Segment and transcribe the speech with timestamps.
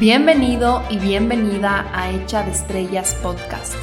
[0.00, 3.74] Bienvenido y bienvenida a Hecha de Estrellas Podcast.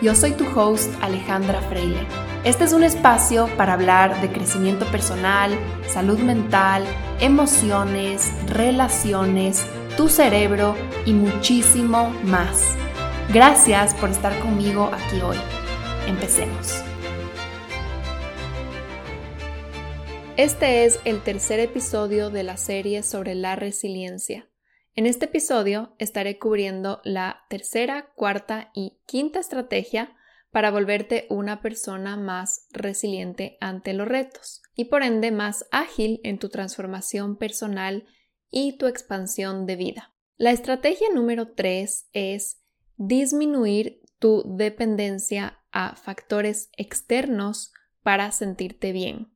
[0.00, 2.06] Yo soy tu host Alejandra Freile.
[2.42, 5.52] Este es un espacio para hablar de crecimiento personal,
[5.86, 6.84] salud mental,
[7.20, 9.66] emociones, relaciones,
[9.98, 10.74] tu cerebro
[11.04, 12.62] y muchísimo más.
[13.30, 15.36] Gracias por estar conmigo aquí hoy.
[16.06, 16.82] Empecemos.
[20.38, 24.47] Este es el tercer episodio de la serie sobre la resiliencia.
[24.98, 30.16] En este episodio estaré cubriendo la tercera, cuarta y quinta estrategia
[30.50, 36.40] para volverte una persona más resiliente ante los retos y por ende más ágil en
[36.40, 38.08] tu transformación personal
[38.50, 40.12] y tu expansión de vida.
[40.36, 42.60] La estrategia número 3 es
[42.96, 49.28] disminuir tu dependencia a factores externos para sentirte bien.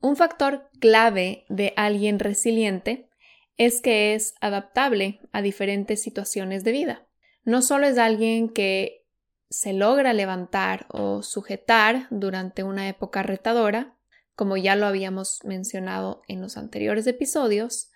[0.00, 3.08] Un factor clave de alguien resiliente
[3.56, 7.06] es que es adaptable a diferentes situaciones de vida.
[7.44, 9.06] No solo es alguien que
[9.50, 13.96] se logra levantar o sujetar durante una época retadora,
[14.34, 17.90] como ya lo habíamos mencionado en los anteriores episodios,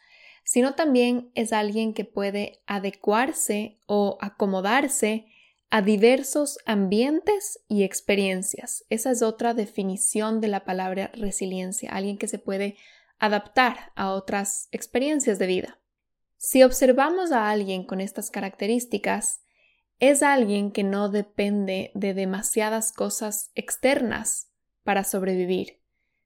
[0.45, 5.27] sino también es alguien que puede adecuarse o acomodarse
[5.71, 8.85] a diversos ambientes y experiencias.
[8.89, 12.77] Esa es otra definición de la palabra resiliencia, alguien que se puede
[13.19, 15.81] adaptar a otras experiencias de vida.
[16.37, 19.43] Si observamos a alguien con estas características,
[19.99, 24.49] es alguien que no depende de demasiadas cosas externas
[24.85, 25.81] para sobrevivir,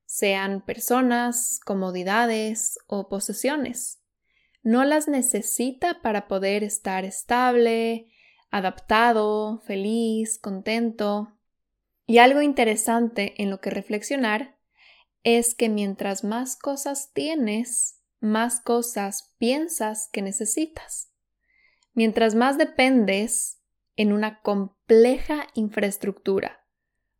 [0.05, 4.03] sean personas, comodidades o posesiones.
[4.63, 8.09] No las necesita para poder estar estable,
[8.51, 11.33] adaptado, feliz, contento.
[12.07, 14.59] Y algo interesante en lo que reflexionar
[15.25, 21.13] es que mientras más cosas tienes, más cosas piensas que necesitas.
[21.95, 23.61] Mientras más dependes
[23.97, 26.65] en una compleja infraestructura,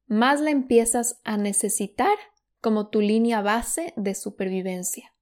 [0.07, 2.17] más la empiezas a necesitar
[2.61, 5.13] como tu línea base de supervivencia.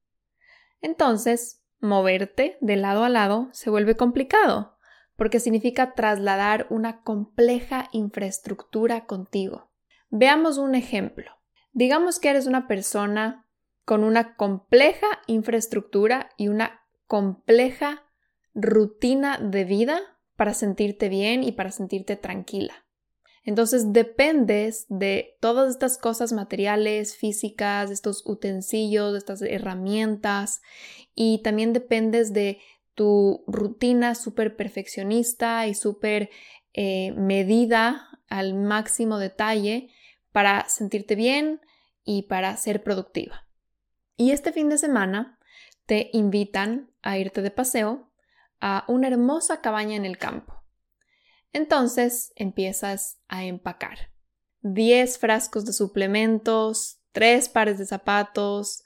[0.80, 4.76] Entonces, moverte de lado a lado se vuelve complicado,
[5.16, 9.70] porque significa trasladar una compleja infraestructura contigo.
[10.10, 11.39] Veamos un ejemplo.
[11.72, 13.46] Digamos que eres una persona
[13.84, 18.04] con una compleja infraestructura y una compleja
[18.54, 20.00] rutina de vida
[20.36, 22.86] para sentirte bien y para sentirte tranquila.
[23.42, 30.60] Entonces dependes de todas estas cosas materiales, físicas, estos utensilios, estas herramientas
[31.14, 32.58] y también dependes de
[32.94, 36.30] tu rutina súper perfeccionista y súper
[36.74, 39.88] eh, medida al máximo detalle
[40.32, 41.60] para sentirte bien
[42.04, 43.46] y para ser productiva.
[44.16, 45.38] Y este fin de semana
[45.86, 48.12] te invitan a irte de paseo
[48.60, 50.62] a una hermosa cabaña en el campo.
[51.52, 54.10] Entonces empiezas a empacar.
[54.62, 58.84] 10 frascos de suplementos, 3 pares de zapatos,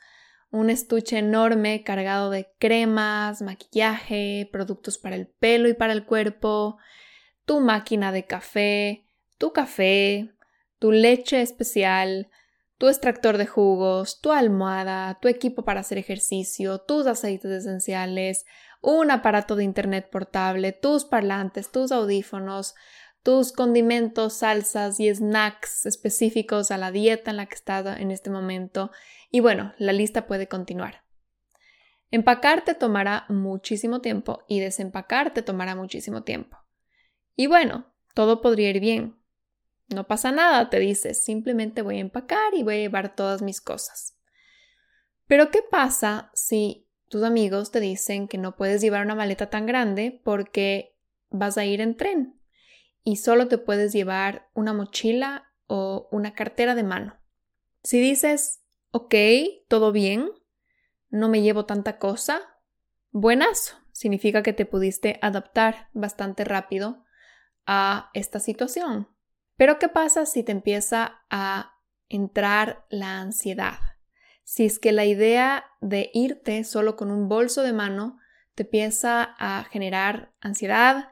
[0.50, 6.78] un estuche enorme cargado de cremas, maquillaje, productos para el pelo y para el cuerpo,
[7.44, 10.33] tu máquina de café, tu café,
[10.84, 12.28] tu leche especial,
[12.76, 18.44] tu extractor de jugos, tu almohada, tu equipo para hacer ejercicio, tus aceites esenciales,
[18.82, 22.74] un aparato de internet portable, tus parlantes, tus audífonos,
[23.22, 28.28] tus condimentos, salsas y snacks específicos a la dieta en la que estás en este
[28.28, 28.90] momento.
[29.30, 31.02] Y bueno, la lista puede continuar.
[32.10, 36.58] Empacar te tomará muchísimo tiempo y desempacar te tomará muchísimo tiempo.
[37.36, 39.23] Y bueno, todo podría ir bien,
[39.88, 43.60] no pasa nada, te dices, simplemente voy a empacar y voy a llevar todas mis
[43.60, 44.16] cosas.
[45.26, 49.66] Pero ¿qué pasa si tus amigos te dicen que no puedes llevar una maleta tan
[49.66, 50.96] grande porque
[51.30, 52.40] vas a ir en tren
[53.02, 57.16] y solo te puedes llevar una mochila o una cartera de mano?
[57.82, 59.14] Si dices, ok,
[59.68, 60.30] todo bien,
[61.10, 62.40] no me llevo tanta cosa,
[63.10, 67.04] buenazo, significa que te pudiste adaptar bastante rápido
[67.66, 69.13] a esta situación.
[69.56, 71.78] Pero ¿qué pasa si te empieza a
[72.08, 73.78] entrar la ansiedad?
[74.42, 78.18] Si es que la idea de irte solo con un bolso de mano
[78.54, 81.10] te empieza a generar ansiedad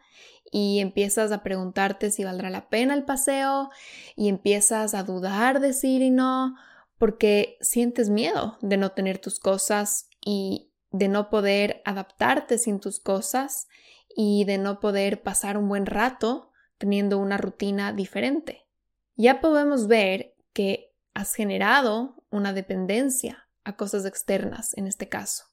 [0.50, 3.70] y empiezas a preguntarte si valdrá la pena el paseo
[4.16, 6.54] y empiezas a dudar de ir y no
[6.98, 13.00] porque sientes miedo de no tener tus cosas y de no poder adaptarte sin tus
[13.00, 13.66] cosas
[14.14, 16.51] y de no poder pasar un buen rato
[16.82, 18.66] teniendo una rutina diferente.
[19.14, 25.44] Ya podemos ver que has generado una dependencia a cosas externas en este caso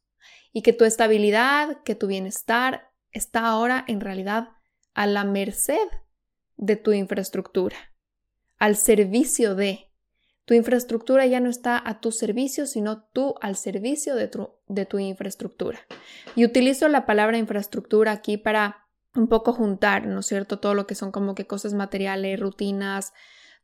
[0.53, 4.49] y que tu estabilidad, que tu bienestar está ahora en realidad
[4.95, 5.87] a la merced
[6.57, 7.77] de tu infraestructura,
[8.57, 9.91] al servicio de.
[10.45, 14.87] Tu infraestructura ya no está a tu servicio, sino tú al servicio de tu, de
[14.87, 15.79] tu infraestructura.
[16.35, 20.59] Y utilizo la palabra infraestructura aquí para un poco juntar, ¿no es cierto?
[20.59, 23.13] Todo lo que son como que cosas materiales, rutinas,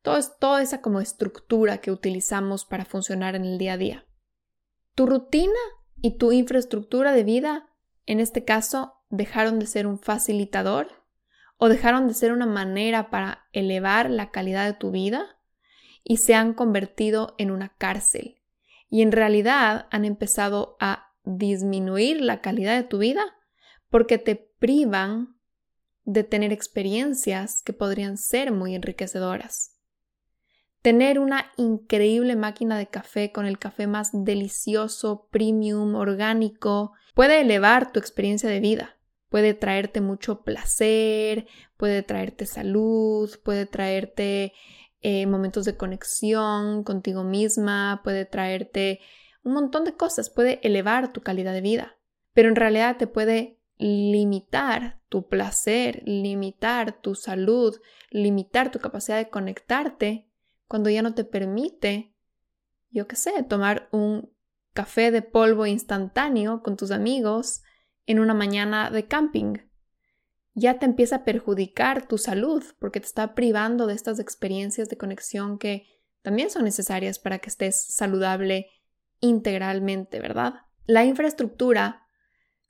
[0.01, 4.05] todo, toda esa como estructura que utilizamos para funcionar en el día a día.
[4.95, 5.53] Tu rutina
[6.01, 7.69] y tu infraestructura de vida,
[8.05, 10.87] en este caso, dejaron de ser un facilitador
[11.57, 15.37] o dejaron de ser una manera para elevar la calidad de tu vida
[16.03, 18.41] y se han convertido en una cárcel.
[18.89, 23.23] Y en realidad han empezado a disminuir la calidad de tu vida
[23.89, 25.34] porque te privan
[26.05, 29.71] de tener experiencias que podrían ser muy enriquecedoras.
[30.81, 37.91] Tener una increíble máquina de café con el café más delicioso, premium, orgánico, puede elevar
[37.91, 38.95] tu experiencia de vida.
[39.29, 44.53] Puede traerte mucho placer, puede traerte salud, puede traerte
[45.01, 48.99] eh, momentos de conexión contigo misma, puede traerte
[49.43, 51.97] un montón de cosas, puede elevar tu calidad de vida,
[52.33, 57.79] pero en realidad te puede limitar tu placer, limitar tu salud,
[58.09, 60.29] limitar tu capacidad de conectarte
[60.67, 62.13] cuando ya no te permite,
[62.89, 64.31] yo qué sé, tomar un
[64.73, 67.63] café de polvo instantáneo con tus amigos
[68.05, 69.57] en una mañana de camping.
[70.53, 74.97] Ya te empieza a perjudicar tu salud porque te está privando de estas experiencias de
[74.97, 75.85] conexión que
[76.21, 78.67] también son necesarias para que estés saludable
[79.19, 80.55] integralmente, ¿verdad?
[80.85, 82.04] La infraestructura,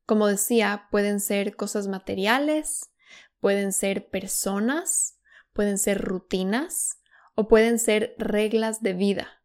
[0.05, 2.91] como decía, pueden ser cosas materiales,
[3.39, 5.19] pueden ser personas,
[5.53, 6.99] pueden ser rutinas,
[7.35, 9.43] o pueden ser reglas de vida.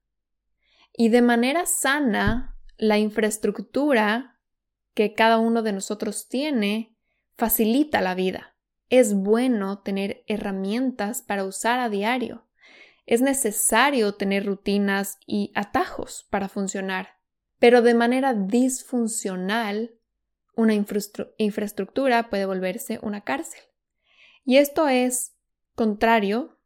[0.93, 4.39] Y de manera sana, la infraestructura
[4.95, 6.97] que cada uno de nosotros tiene
[7.37, 8.57] facilita la vida.
[8.89, 12.49] Es bueno tener herramientas para usar a diario.
[13.07, 17.19] Es necesario tener rutinas y atajos para funcionar.
[17.59, 19.95] Pero de manera disfuncional,
[20.57, 23.61] una infraestructura puede volverse una cárcel.
[24.45, 25.37] Y esto es
[25.75, 26.59] contrario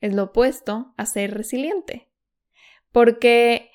[0.00, 2.10] es lo opuesto a ser resiliente.
[2.92, 3.70] Porque,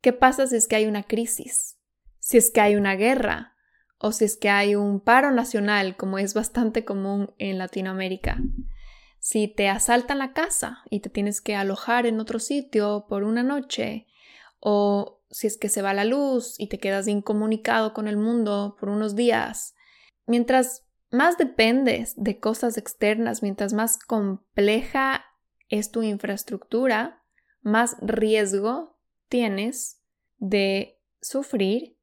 [0.00, 1.78] ¿qué pasa si es que hay una crisis?
[2.18, 3.54] Si es que hay una guerra
[3.98, 8.38] o si es que hay un paro nacional, como es bastante común en Latinoamérica.
[9.18, 13.42] Si te asaltan la casa y te tienes que alojar en otro sitio por una
[13.42, 14.06] noche,
[14.60, 18.76] o si es que se va la luz y te quedas incomunicado con el mundo
[18.78, 19.74] por unos días,
[20.26, 25.24] mientras más dependes de cosas externas, mientras más compleja
[25.68, 27.22] es tu infraestructura,
[27.62, 30.02] más riesgo tienes
[30.38, 31.96] de sufrir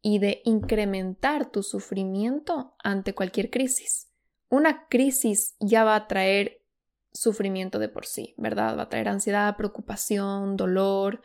[0.00, 4.10] y de incrementar tu sufrimiento ante cualquier crisis.
[4.48, 6.62] Una crisis ya va a traer
[7.12, 8.78] sufrimiento de por sí, ¿verdad?
[8.78, 11.20] Va a traer ansiedad, preocupación, dolor,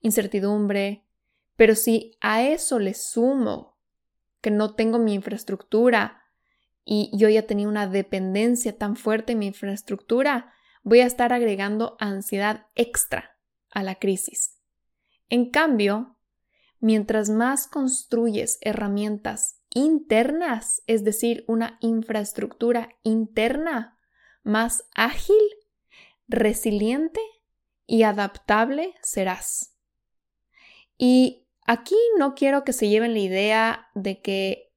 [0.00, 1.04] incertidumbre.
[1.56, 3.76] Pero si a eso le sumo
[4.40, 6.22] que no tengo mi infraestructura
[6.84, 10.52] y yo ya tenía una dependencia tan fuerte en mi infraestructura,
[10.82, 13.36] voy a estar agregando ansiedad extra
[13.70, 14.60] a la crisis.
[15.28, 16.16] En cambio,
[16.78, 23.98] mientras más construyes herramientas internas, es decir, una infraestructura interna
[24.44, 25.42] más ágil,
[26.28, 27.20] resiliente
[27.86, 29.75] y adaptable serás.
[30.98, 34.72] Y aquí no quiero que se lleven la idea de que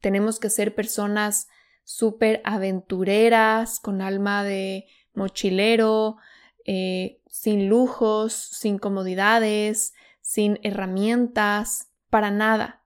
[0.00, 1.48] tenemos que ser personas
[1.84, 6.16] súper aventureras, con alma de mochilero,
[6.64, 12.84] eh, sin lujos, sin comodidades, sin herramientas, para nada.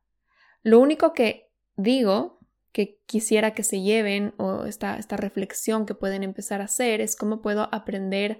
[0.62, 2.40] Lo único que digo
[2.72, 7.16] que quisiera que se lleven o esta, esta reflexión que pueden empezar a hacer es
[7.16, 8.38] cómo puedo aprender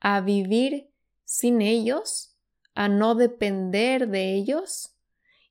[0.00, 0.90] a vivir
[1.24, 2.31] sin ellos,
[2.74, 4.96] a no depender de ellos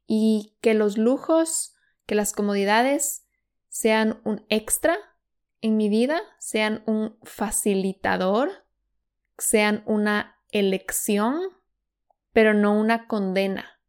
[0.08, 1.76] y que los lujos,
[2.06, 3.26] que las comodidades
[3.70, 4.98] sean un extra
[5.62, 8.66] en mi vida, sean un facilitador,
[9.38, 11.40] sean una elección,
[12.34, 13.80] pero no una condena.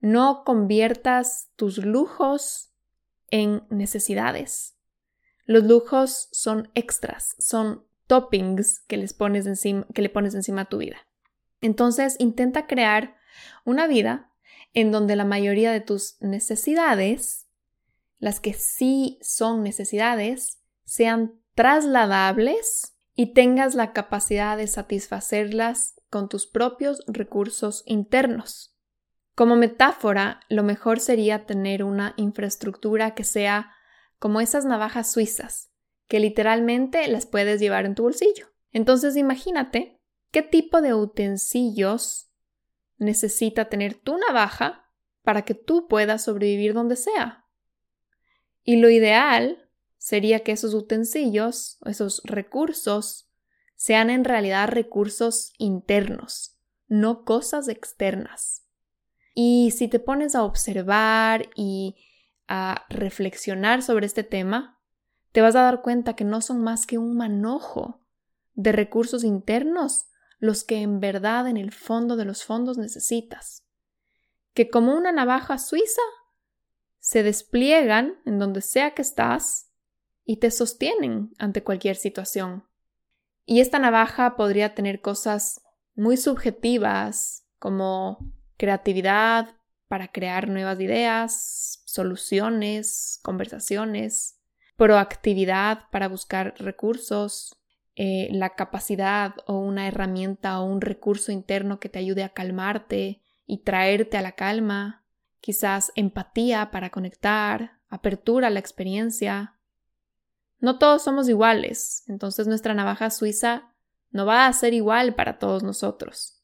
[0.00, 2.72] No conviertas tus lujos
[3.30, 4.76] en necesidades.
[5.44, 10.68] Los lujos son extras, son toppings que, les pones encima, que le pones encima a
[10.68, 10.96] tu vida.
[11.60, 13.16] Entonces intenta crear
[13.64, 14.32] una vida
[14.72, 17.50] en donde la mayoría de tus necesidades
[18.20, 26.46] las que sí son necesidades, sean trasladables y tengas la capacidad de satisfacerlas con tus
[26.46, 28.76] propios recursos internos.
[29.34, 33.72] Como metáfora, lo mejor sería tener una infraestructura que sea
[34.18, 35.70] como esas navajas suizas,
[36.06, 38.48] que literalmente las puedes llevar en tu bolsillo.
[38.70, 39.99] Entonces imagínate
[40.30, 42.30] qué tipo de utensilios
[42.98, 44.90] necesita tener tu navaja
[45.22, 47.46] para que tú puedas sobrevivir donde sea.
[48.62, 53.30] Y lo ideal sería que esos utensilios, esos recursos,
[53.76, 58.66] sean en realidad recursos internos, no cosas externas.
[59.34, 61.96] Y si te pones a observar y
[62.46, 64.78] a reflexionar sobre este tema,
[65.32, 68.00] te vas a dar cuenta que no son más que un manojo
[68.54, 70.09] de recursos internos
[70.40, 73.64] los que en verdad en el fondo de los fondos necesitas.
[74.54, 76.02] Que como una navaja suiza
[76.98, 79.70] se despliegan en donde sea que estás
[80.24, 82.64] y te sostienen ante cualquier situación.
[83.44, 85.60] Y esta navaja podría tener cosas
[85.94, 89.56] muy subjetivas como creatividad
[89.88, 94.38] para crear nuevas ideas, soluciones, conversaciones,
[94.76, 97.59] proactividad para buscar recursos,
[98.02, 103.20] eh, la capacidad o una herramienta o un recurso interno que te ayude a calmarte
[103.44, 105.04] y traerte a la calma,
[105.42, 109.58] quizás empatía para conectar, apertura a la experiencia.
[110.60, 113.74] No todos somos iguales, entonces nuestra navaja suiza
[114.10, 116.42] no va a ser igual para todos nosotros.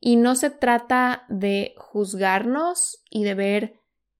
[0.00, 3.74] Y no se trata de juzgarnos y de ver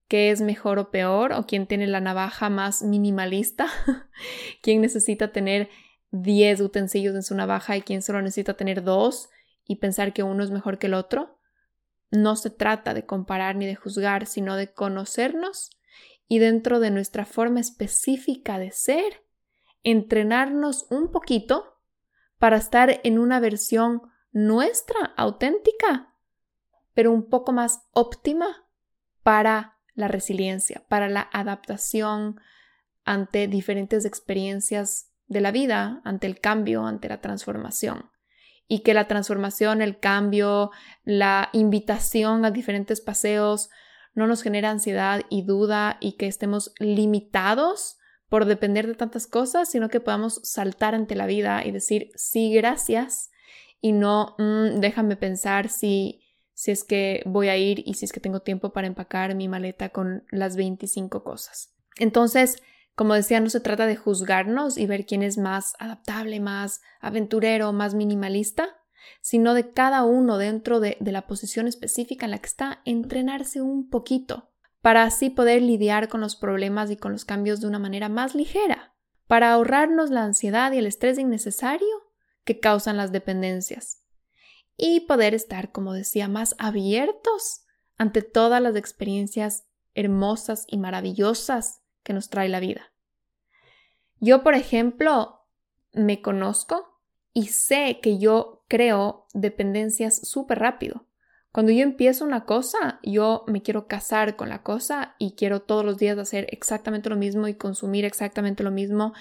[0.07, 3.69] qué es mejor o peor, o quién tiene la navaja más minimalista,
[4.63, 5.71] quién necesita tener
[6.13, 9.29] 10 utensilios en su navaja y quién solo necesita tener dos
[9.67, 11.39] y pensar que uno es mejor que el otro.
[12.11, 15.71] No se trata de comparar ni de juzgar, sino de conocernos
[16.29, 19.25] y dentro de nuestra forma específica de ser,
[19.83, 21.81] entrenarnos un poquito
[22.39, 26.15] para estar en una versión nuestra, auténtica,
[26.95, 28.69] pero un poco más óptima
[29.23, 32.41] para la resiliencia, para la adaptación
[33.05, 38.11] ante diferentes experiencias de la vida, ante el cambio, ante la transformación.
[38.69, 40.71] Y que la transformación, el cambio,
[41.05, 43.71] la invitación a diferentes paseos
[44.15, 47.99] no nos genera ansiedad y duda y que estemos limitados
[48.29, 52.53] por depender de tantas cosas, sino que podamos saltar ante la vida y decir sí,
[52.53, 53.31] gracias
[53.81, 56.23] y no mm, déjame pensar si,
[56.55, 59.49] si es que voy a ir y si es que tengo tiempo para empacar mi
[59.49, 61.75] maleta con las 25 cosas.
[61.97, 62.63] Entonces,
[62.95, 67.73] como decía, no se trata de juzgarnos y ver quién es más adaptable, más aventurero,
[67.73, 68.77] más minimalista,
[69.21, 73.89] sino de cada uno dentro de, la posición específica en la que está, entrenarse un
[73.89, 78.09] poquito para así poder lidiar con los problemas y con los cambios de una manera
[78.09, 78.95] más ligera,
[79.27, 82.11] para ahorrarnos la ansiedad y el estrés innecesario
[82.45, 84.03] que causan las dependencias
[84.77, 87.65] y poder estar, como decía, más abiertos
[87.97, 92.93] ante todas las experiencias hermosas y maravillosas que nos trae la vida.
[94.21, 95.47] Yo, por ejemplo,
[95.93, 97.01] me conozco
[97.33, 101.07] y sé que yo creo dependencias súper rápido.
[101.51, 105.85] Cuando yo empiezo una cosa, yo me quiero casar con la cosa y quiero todos
[105.85, 109.13] los días hacer exactamente lo mismo y consumir exactamente lo mismo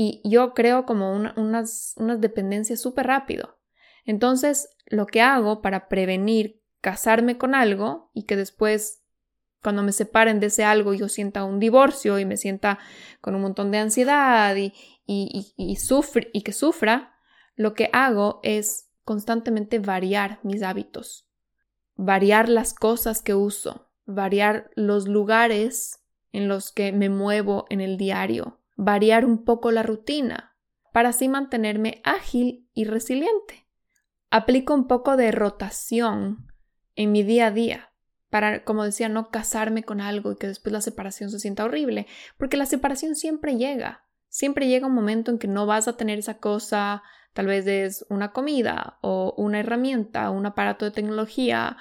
[0.00, 3.58] y yo creo como unas, unas dependencias súper rápido.
[4.04, 9.02] Entonces, lo que hago para prevenir casarme con algo y que después,
[9.62, 12.78] cuando me separen de ese algo, yo sienta un divorcio y me sienta
[13.20, 14.72] con un montón de ansiedad y,
[15.06, 15.76] y, y,
[16.32, 17.14] y que sufra,
[17.56, 21.28] lo que hago es constantemente variar mis hábitos,
[21.96, 27.96] variar las cosas que uso, variar los lugares en los que me muevo en el
[27.96, 30.56] diario, variar un poco la rutina
[30.92, 33.66] para así mantenerme ágil y resiliente.
[34.30, 36.52] Aplico un poco de rotación
[36.94, 37.87] en mi día a día
[38.30, 42.06] para, como decía, no casarme con algo y que después la separación se sienta horrible,
[42.36, 44.04] porque la separación siempre llega.
[44.28, 48.04] Siempre llega un momento en que no vas a tener esa cosa, tal vez es
[48.10, 51.76] una comida o una herramienta, un aparato de tecnología,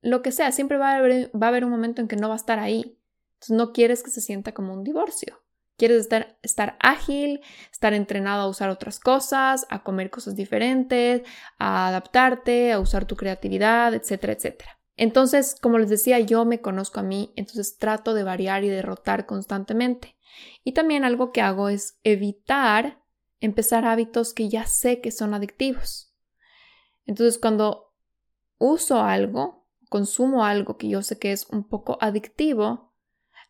[0.00, 2.28] lo que sea, siempre va a haber, va a haber un momento en que no
[2.28, 2.98] va a estar ahí.
[3.34, 5.42] Entonces no quieres que se sienta como un divorcio.
[5.76, 11.22] Quieres estar, estar, ágil, estar entrenado a usar otras cosas, a comer cosas diferentes,
[11.58, 14.77] a adaptarte, a usar tu creatividad, etcétera, etcétera.
[14.98, 19.26] Entonces, como les decía, yo me conozco a mí, entonces trato de variar y derrotar
[19.26, 20.16] constantemente.
[20.64, 23.00] Y también algo que hago es evitar
[23.38, 26.12] empezar hábitos que ya sé que son adictivos.
[27.06, 27.94] Entonces, cuando
[28.58, 32.92] uso algo, consumo algo que yo sé que es un poco adictivo,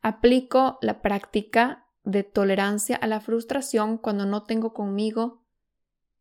[0.02, 5.46] aplico la práctica de tolerancia a la frustración cuando no tengo conmigo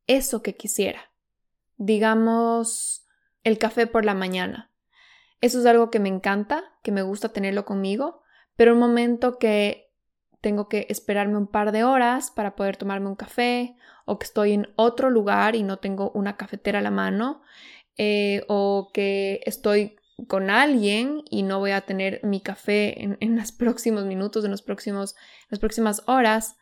[0.08, 1.12] eso que quisiera.
[1.76, 3.06] Digamos,
[3.44, 4.72] el café por la mañana.
[5.42, 8.22] Eso es algo que me encanta, que me gusta tenerlo conmigo,
[8.56, 9.92] pero un momento que
[10.42, 13.76] tengo que esperarme un par de horas para poder tomarme un café
[14.06, 17.42] o que estoy en otro lugar y no tengo una cafetera a la mano
[17.98, 23.52] eh, o que estoy con alguien y no voy a tener mi café en, los
[23.52, 25.16] próximos minutos, en los próximos,
[25.50, 26.58] las próximas horas,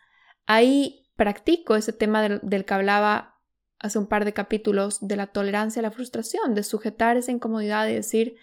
[0.46, 3.40] ahí practico ese tema del, del que hablaba
[3.80, 7.88] hace un par de capítulos de la tolerancia a la frustración, de sujetar esa incomodidad
[7.88, 8.36] y decir,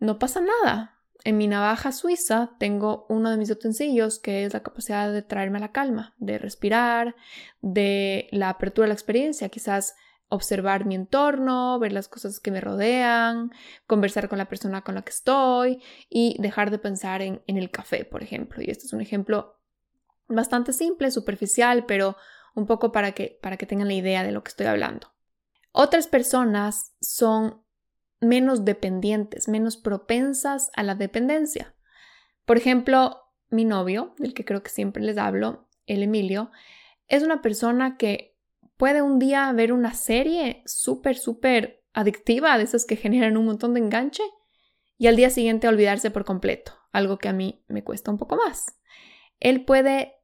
[0.00, 0.96] no pasa nada.
[1.22, 5.58] En mi navaja suiza tengo uno de mis utensilios que es la capacidad de traerme
[5.58, 7.14] a la calma, de respirar,
[7.60, 9.94] de la apertura a la experiencia, quizás
[10.30, 13.52] observar mi entorno, ver las cosas que me rodean,
[13.86, 18.06] conversar con la persona con la que estoy y dejar de pensar en, el café,
[18.06, 18.62] por ejemplo.
[18.62, 19.58] Y este es un ejemplo
[20.28, 22.16] bastante simple, superficial, pero
[22.54, 25.12] un poco para que tengan la idea de lo que estoy hablando.
[25.72, 27.62] Otras personas son
[28.20, 31.74] menos dependientes, menos propensas a la dependencia.
[32.44, 36.50] Por ejemplo, mi novio, del que creo que siempre les hablo, el Emilio,
[37.08, 38.36] es una persona que
[38.76, 43.74] puede un día ver una serie súper, súper adictiva, de esas que generan un montón
[43.74, 44.22] de enganche,
[44.96, 48.36] y al día siguiente olvidarse por completo, algo que a mí me cuesta un poco
[48.36, 48.78] más.
[49.40, 50.14] Él puede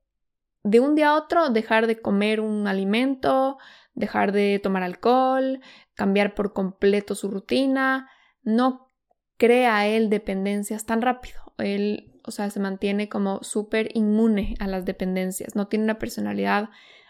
[0.63, 3.57] de un día a otro dejar de comer un alimento,
[3.97, 5.61] dejar de tomar alcohol,
[5.95, 8.09] cambiar por completo su rutina,
[8.43, 8.93] no
[9.37, 11.41] crea él dependencias tan rápido.
[11.59, 16.69] Él, o sea, se mantiene como súper inmune a las dependencias, no tiene una personalidad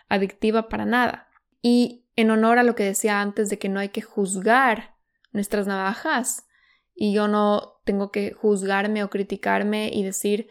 [0.08, 1.28] adictiva para nada.
[1.60, 4.94] Y en honor a lo que decía antes de que no hay que juzgar
[5.32, 6.46] nuestras navajas,
[6.94, 10.48] y yo no tengo que juzgarme o criticarme y decir,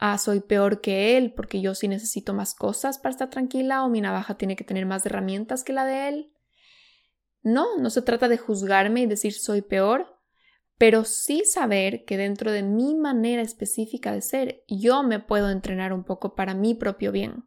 [0.00, 3.90] ah, soy peor que él porque yo sí necesito más cosas para estar tranquila o
[3.90, 6.32] mi navaja tiene que tener más herramientas que la de él.
[7.42, 10.18] No, no se trata de juzgarme y decir soy peor,
[10.78, 15.92] pero sí saber que dentro de mi manera específica de ser yo me puedo entrenar
[15.92, 17.44] un poco para mi propio bien.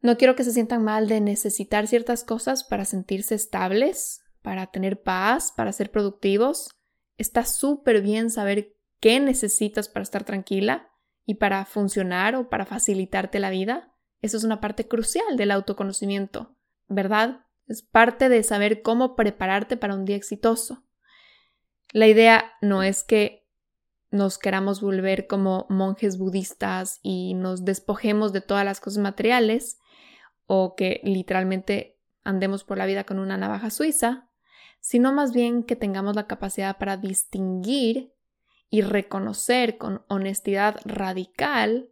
[0.00, 5.02] No quiero que se sientan mal de necesitar ciertas cosas para sentirse estables, para tener
[5.02, 6.70] paz, para ser productivos.
[7.18, 10.91] Está súper bien saber qué necesitas para estar tranquila
[11.26, 13.92] y para funcionar o para facilitarte la vida.
[14.20, 16.54] Eso es una parte crucial del autoconocimiento,
[16.88, 17.46] ¿verdad?
[17.66, 20.84] Es parte de saber cómo prepararte para un día exitoso.
[21.92, 23.42] La idea no es que
[24.10, 29.78] nos queramos volver como monjes budistas y nos despojemos de todas las cosas materiales
[30.46, 34.28] o que literalmente andemos por la vida con una navaja suiza,
[34.80, 38.12] sino más bien que tengamos la capacidad para distinguir
[38.72, 41.90] y reconocer con honestidad radical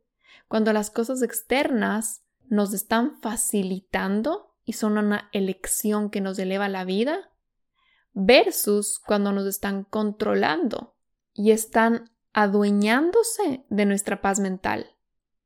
[0.48, 6.84] cuando las cosas externas nos están facilitando y son una elección que nos eleva la
[6.84, 7.32] vida
[8.14, 10.96] versus cuando nos están controlando
[11.34, 14.96] y están adueñándose de nuestra paz mental.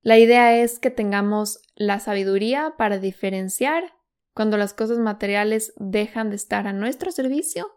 [0.02, 3.92] La idea es que tengamos la sabiduría para diferenciar
[4.34, 7.74] cuando las cosas materiales dejan de estar a nuestro servicio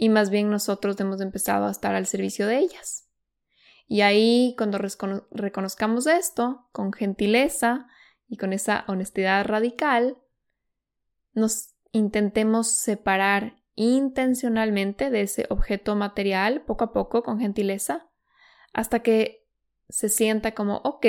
[0.00, 3.08] y más bien nosotros hemos empezado a estar al servicio de ellas.
[3.88, 7.88] Y ahí cuando reconozcamos esto con gentileza
[8.28, 10.16] y con esa honestidad radical,
[11.32, 18.08] nos intentemos separar intencionalmente de ese objeto material poco a poco con gentileza
[18.72, 19.48] hasta que
[19.88, 21.06] se sienta como, ok,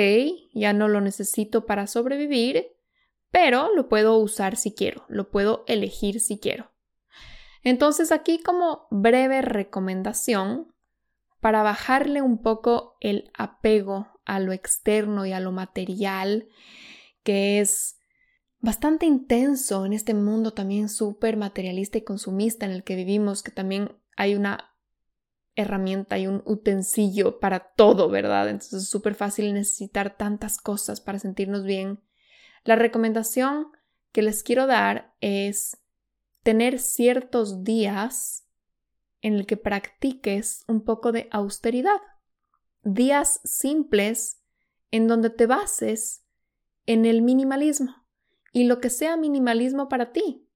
[0.52, 2.66] ya no lo necesito para sobrevivir,
[3.30, 6.72] pero lo puedo usar si quiero, lo puedo elegir si quiero.
[7.62, 10.74] Entonces aquí como breve recomendación
[11.40, 16.48] para bajarle un poco el apego a lo externo y a lo material,
[17.22, 17.98] que es
[18.60, 23.50] bastante intenso en este mundo también súper materialista y consumista en el que vivimos, que
[23.50, 24.70] también hay una
[25.56, 28.48] herramienta y un utensilio para todo, ¿verdad?
[28.48, 32.00] Entonces es súper fácil necesitar tantas cosas para sentirnos bien.
[32.64, 33.68] La recomendación
[34.12, 35.79] que les quiero dar es
[36.42, 38.46] tener ciertos días
[39.22, 42.00] en el que practiques un poco de austeridad.
[42.82, 44.42] Días simples
[44.90, 46.24] en donde te bases
[46.86, 47.94] en el minimalismo
[48.52, 50.48] y lo que sea minimalismo para ti.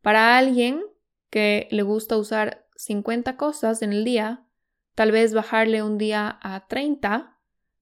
[0.00, 0.82] Para alguien
[1.30, 4.46] que le gusta usar 50 cosas en el día,
[4.94, 7.36] tal vez bajarle un día a 30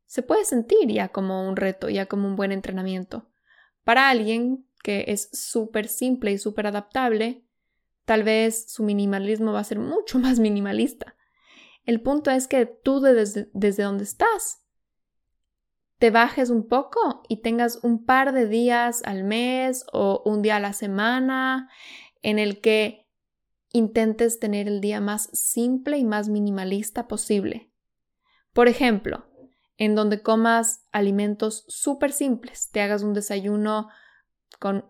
[0.07, 3.29] se puede sentir ya como un reto, ya como un buen entrenamiento.
[3.85, 7.44] Para alguien que es súper simple y súper adaptable,
[8.05, 11.17] tal vez su minimalismo va a ser mucho más minimalista.
[11.85, 14.65] El punto es que tú desde, desde donde estás
[15.99, 20.57] te bajes un poco y tengas un par de días al mes o un día
[20.57, 21.71] a la semana
[22.21, 23.07] en el que
[23.73, 27.73] intentes tener el día más simple y más minimalista posible.
[28.53, 29.27] Por ejemplo,
[29.77, 33.89] en donde comas alimentos súper simples, te hagas un desayuno
[34.61, 34.85] con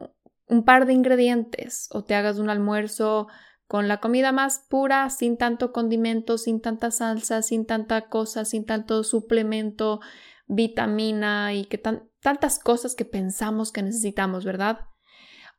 [0.47, 3.29] un par de ingredientes o te hagas un almuerzo
[3.67, 8.67] con la comida más pura, sin tanto condimento, sin tanta salsa, sin tanta cosa, sin
[8.67, 10.01] tanto suplemento,
[10.47, 14.81] vitamina y que tantas cosas que pensamos que necesitamos, ¿verdad?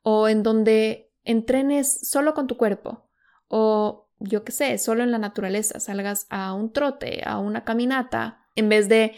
[0.04, 3.10] O en donde entrenes solo con tu cuerpo
[3.48, 8.48] o yo qué sé, solo en la naturaleza, salgas a un trote, a una caminata,
[8.56, 9.14] en vez de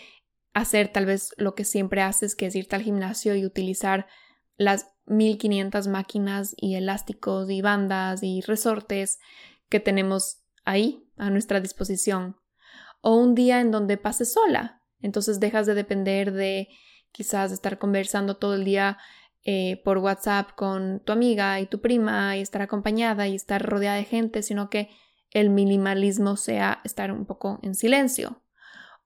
[0.53, 4.07] hacer tal vez lo que siempre haces, que es irte al gimnasio y utilizar
[4.57, 9.19] las 1500 máquinas y elásticos y bandas y resortes
[9.69, 12.37] que tenemos ahí a nuestra disposición.
[13.01, 16.69] O un día en donde pases sola, entonces dejas de depender de
[17.11, 18.97] quizás estar conversando todo el día
[19.43, 23.97] eh, por WhatsApp con tu amiga y tu prima y estar acompañada y estar rodeada
[23.97, 24.89] de gente, sino que
[25.31, 28.41] el minimalismo sea estar un poco en silencio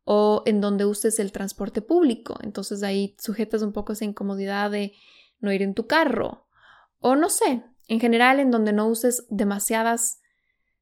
[0.04, 2.38] o en donde uses el transporte público.
[2.42, 4.94] Entonces ahí sujetas un poco esa incomodidad de
[5.42, 6.48] no ir en tu carro
[7.00, 10.22] o no sé, en general en donde no uses demasiadas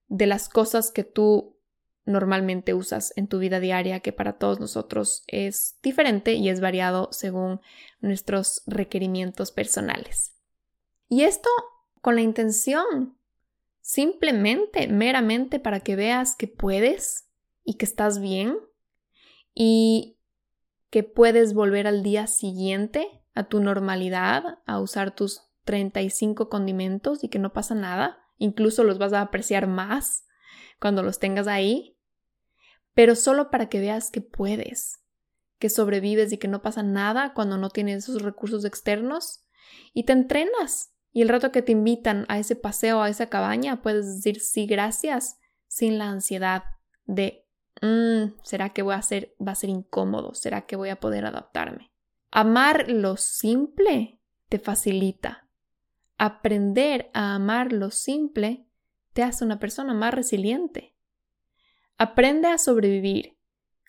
[0.07, 1.57] de las cosas que tú
[2.05, 7.09] normalmente usas en tu vida diaria, que para todos nosotros es diferente y es variado
[7.11, 7.61] según
[8.01, 10.35] nuestros requerimientos personales.
[11.07, 11.49] Y esto
[12.01, 13.17] con la intención,
[13.81, 17.27] simplemente, meramente para que veas que puedes
[17.63, 18.57] y que estás bien
[19.53, 20.17] y
[20.89, 27.29] que puedes volver al día siguiente a tu normalidad, a usar tus 35 condimentos y
[27.29, 30.25] que no pasa nada, incluso los vas a apreciar más
[30.79, 31.99] cuando los tengas ahí
[32.99, 34.99] pero solo para que veas que puedes,
[35.57, 39.45] que sobrevives y que no pasa nada cuando no tienes esos recursos externos
[39.93, 40.93] y te entrenas.
[41.13, 44.65] Y el rato que te invitan a ese paseo, a esa cabaña, puedes decir sí,
[44.65, 46.63] gracias, sin la ansiedad
[47.05, 47.47] de,
[47.81, 50.35] mm, ¿será que voy a hacer, va a ser incómodo?
[50.35, 51.93] ¿Será que voy a poder adaptarme?
[52.31, 55.47] Amar lo simple te facilita.
[56.17, 58.67] Aprender a amar lo simple
[59.13, 60.95] te hace una persona más resiliente.
[61.97, 63.37] Aprende a sobrevivir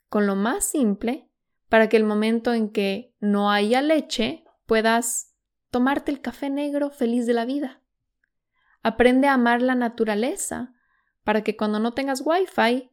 [0.09, 1.29] con lo más simple
[1.69, 5.35] para que el momento en que no haya leche puedas
[5.71, 7.83] tomarte el café negro feliz de la vida.
[8.83, 10.73] Aprende a amar la naturaleza
[11.25, 12.91] para que cuando no tengas wifi,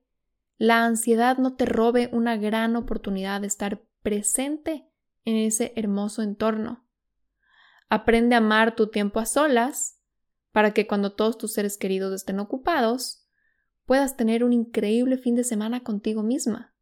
[0.57, 4.87] la ansiedad no te robe una gran oportunidad de estar presente
[5.25, 6.85] en ese hermoso entorno.
[7.89, 9.99] Aprende a amar tu tiempo a solas
[10.51, 13.27] para que cuando todos tus seres queridos estén ocupados,
[13.85, 16.73] puedas tener un increíble fin de semana contigo misma.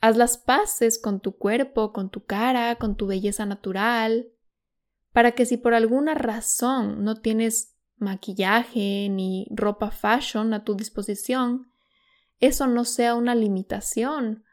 [0.00, 4.28] Haz las paces con tu cuerpo, con tu cara, con tu belleza natural,
[5.12, 11.70] para que si por alguna razón no tienes maquillaje ni ropa fashion a tu disposición,
[12.40, 14.44] eso no sea una limitación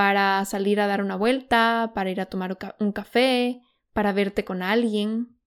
[0.00, 3.60] para salir a dar una vuelta, para ir a tomar un café,
[3.92, 5.38] para verte con alguien.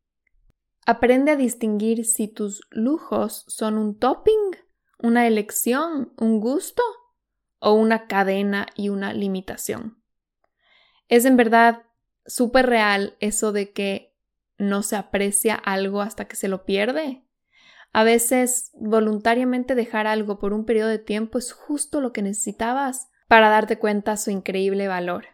[0.85, 4.37] Aprende a distinguir si tus lujos son un topping
[4.99, 6.83] una elección, un gusto
[7.57, 10.03] o una cadena y una limitación.
[11.07, 11.81] Es en verdad
[12.27, 14.15] súper real eso de que
[14.59, 17.25] no se aprecia algo hasta que se lo pierde.
[17.91, 23.09] A veces voluntariamente dejar algo por un periodo de tiempo es justo lo que necesitabas
[23.33, 25.25] para darte cuenta su increíble valor.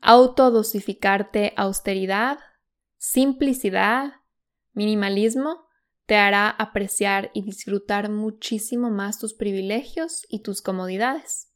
[0.00, 2.40] Autodosificarte austeridad,
[2.96, 4.14] simplicidad,
[4.72, 5.64] minimalismo
[6.06, 11.52] te hará apreciar y disfrutar muchísimo más tus privilegios y tus comodidades.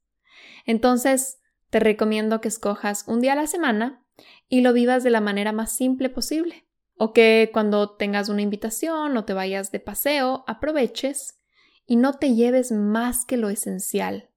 [0.64, 1.40] Entonces,
[1.70, 4.06] te recomiendo que escojas un día a la semana
[4.48, 6.68] y lo vivas de la manera más simple posible.
[6.94, 11.40] O que cuando tengas una invitación o te vayas de paseo, aproveches
[11.84, 14.27] y no te lleves más que lo esencial.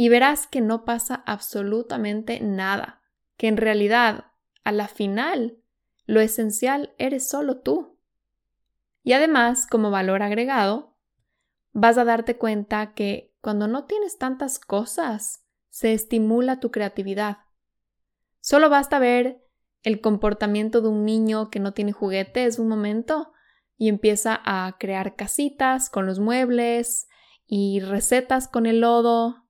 [0.00, 3.02] Y verás que no pasa absolutamente nada,
[3.36, 4.26] que en realidad,
[4.62, 5.58] a la final,
[6.06, 7.98] lo esencial eres solo tú.
[9.02, 10.96] Y además, como valor agregado,
[11.72, 17.38] vas a darte cuenta que cuando no tienes tantas cosas, se estimula tu creatividad.
[18.38, 19.44] Solo basta ver
[19.82, 23.32] el comportamiento de un niño que no tiene juguetes un momento
[23.76, 27.08] y empieza a crear casitas con los muebles
[27.48, 29.47] y recetas con el lodo.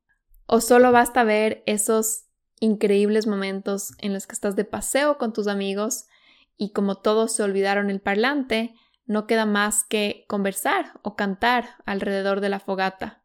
[0.51, 2.25] O solo basta ver esos
[2.59, 6.07] increíbles momentos en los que estás de paseo con tus amigos
[6.57, 12.41] y como todos se olvidaron el parlante, no queda más que conversar o cantar alrededor
[12.41, 13.23] de la fogata,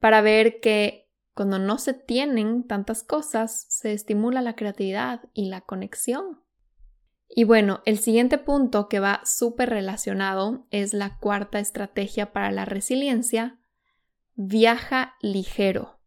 [0.00, 5.60] para ver que cuando no se tienen tantas cosas, se estimula la creatividad y la
[5.60, 6.42] conexión.
[7.28, 12.64] Y bueno, el siguiente punto que va súper relacionado es la cuarta estrategia para la
[12.64, 13.58] resiliencia.
[14.44, 16.00] Viaja ligero.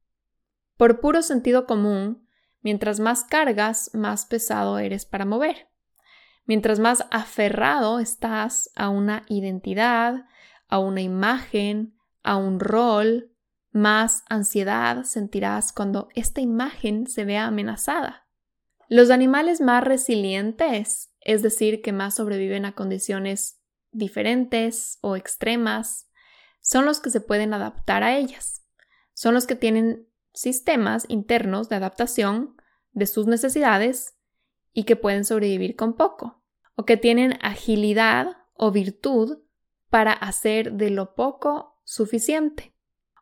[0.76, 2.28] Por puro sentido común,
[2.60, 5.70] mientras más cargas, más pesado eres para mover.
[6.44, 10.26] Mientras más aferrado estás a una identidad,
[10.68, 13.32] a una imagen, a un rol,
[13.72, 18.28] más ansiedad sentirás cuando esta imagen se vea amenazada.
[18.90, 23.62] Los animales más resilientes, es decir, que más sobreviven a condiciones
[23.94, 26.10] diferentes o extremas,
[26.66, 28.66] son los que se pueden adaptar a ellas.
[29.14, 32.58] Son los que tienen sistemas internos de adaptación
[32.92, 34.18] de sus necesidades
[34.74, 39.44] y que pueden sobrevivir con poco, o que tienen agilidad o virtud
[39.92, 42.76] para hacer de lo poco suficiente.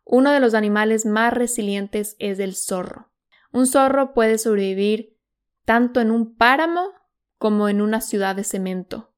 [0.06, 3.12] Uno de los animales más resilientes es el zorro.
[3.51, 5.19] Un zorro puede sobrevivir
[5.65, 6.93] tanto en un páramo
[7.38, 9.13] como en una ciudad de cemento,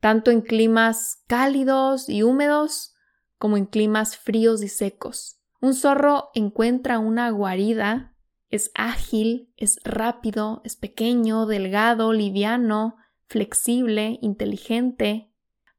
[0.00, 2.94] tanto en climas cálidos y húmedos
[3.40, 5.40] como en climas fríos y secos.
[5.60, 8.14] Un zorro encuentra una guarida,
[8.50, 15.32] es ágil, es rápido, es pequeño, delgado, liviano, flexible, inteligente.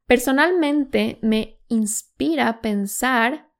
[0.06, 3.52] Personalmente me inspira pensar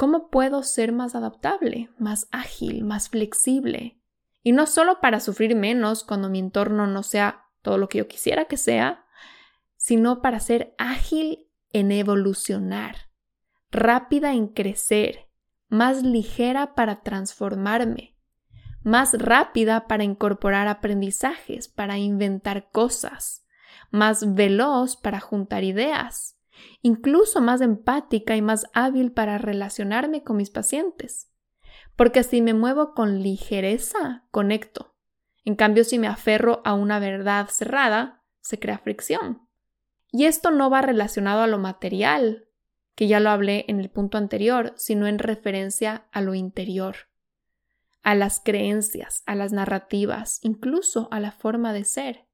[0.00, 4.00] ¿Cómo puedo ser más adaptable, más ágil, más flexible?
[4.42, 8.08] Y no solo para sufrir menos cuando mi entorno no sea todo lo que yo
[8.08, 9.04] quisiera que sea,
[9.76, 13.09] sino para ser ágil en evolucionar,
[13.70, 15.28] rápida en crecer,
[15.68, 18.16] más ligera para transformarme,
[18.82, 23.44] más rápida para incorporar aprendizajes, para inventar cosas,
[23.90, 26.38] más veloz para juntar ideas,
[26.82, 31.30] incluso más empática y más hábil para relacionarme con mis pacientes.
[31.96, 34.94] Porque si me muevo con ligereza, conecto.
[35.44, 39.46] En cambio, si me aferro a una verdad cerrada, se crea fricción.
[40.10, 42.49] Y esto no va relacionado a lo material,
[43.00, 47.08] que ya lo hablé en el punto anterior, sino en referencia a lo interior,
[48.02, 52.26] a las creencias, a las narrativas, incluso a la forma de ser.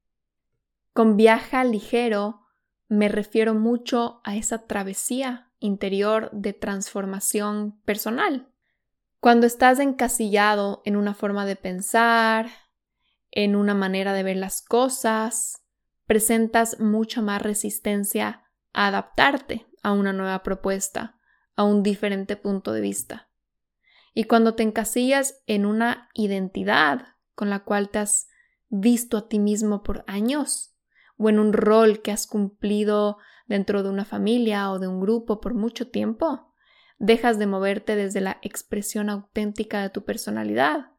[0.92, 2.40] Con viaja ligero
[2.88, 8.48] me refiero mucho a esa travesía interior de transformación personal.
[9.20, 12.48] Cuando estás encasillado en una forma de pensar,
[13.30, 15.62] en una manera de ver las cosas,
[16.06, 21.14] presentas mucha más resistencia a adaptarte a una nueva propuesta,
[21.54, 23.28] a un diferente punto de vista.
[24.14, 28.26] Y cuando te encasillas en una identidad con la cual te has
[28.68, 30.74] visto a ti mismo por años,
[31.16, 35.40] o en un rol que has cumplido dentro de una familia o de un grupo
[35.40, 36.52] por mucho tiempo,
[36.98, 40.90] dejas de moverte desde la expresión auténtica de tu personalidad,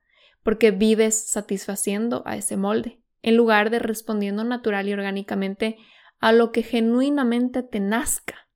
[0.44, 5.76] porque vives satisfaciendo a ese molde, en lugar de respondiendo natural y orgánicamente
[6.20, 8.47] a lo que genuinamente te nazca.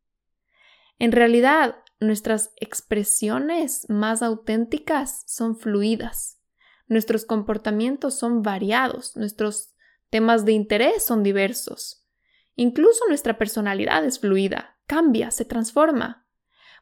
[1.01, 6.39] En realidad, nuestras expresiones más auténticas son fluidas,
[6.85, 9.73] nuestros comportamientos son variados, nuestros
[10.11, 12.07] temas de interés son diversos.
[12.55, 16.27] Incluso nuestra personalidad es fluida, cambia, se transforma.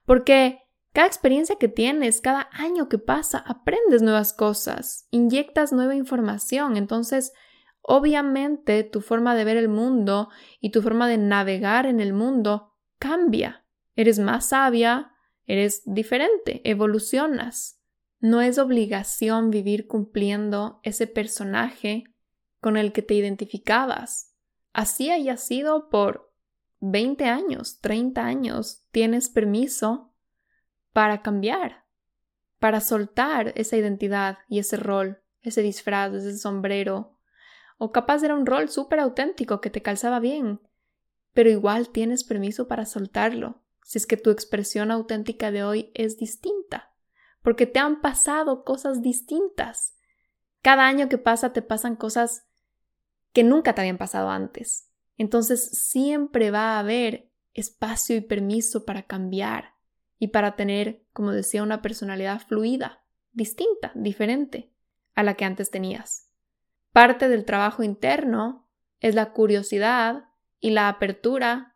[0.04, 6.76] Porque cada experiencia que tienes, cada año que pasa, aprendes nuevas cosas, inyectas nueva información.
[6.76, 7.32] Entonces,
[7.80, 10.28] obviamente, tu forma de ver el mundo
[10.60, 13.64] y tu forma de navegar en el mundo cambia.
[13.96, 15.14] Eres más sabia,
[15.46, 17.82] eres diferente, evolucionas.
[18.20, 22.04] No es obligación vivir cumpliendo ese personaje
[22.60, 24.36] con el que te identificabas.
[24.74, 26.34] Así haya sido por
[26.82, 30.14] 20 años, 30 años, tienes permiso
[30.94, 31.86] para cambiar,
[32.60, 37.18] para soltar esa identidad y ese rol, ese disfraz, ese sombrero.
[37.78, 40.62] O capaz era un rol súper auténtico que te calzaba bien,
[41.34, 46.20] pero igual tienes permiso para soltarlo, si es que tu expresión auténtica de hoy es
[46.20, 46.94] distinta,
[47.42, 49.96] porque te han pasado cosas distintas.
[50.62, 52.46] Cada año que pasa te pasan cosas
[53.34, 54.92] que nunca te habían pasado antes.
[55.18, 59.74] Entonces siempre va a haber espacio y permiso para cambiar
[60.20, 64.72] y para tener, como decía, una personalidad fluida, distinta, diferente
[65.16, 66.30] a la que antes tenías.
[66.92, 70.26] Parte del trabajo interno es la curiosidad
[70.60, 71.69] y la apertura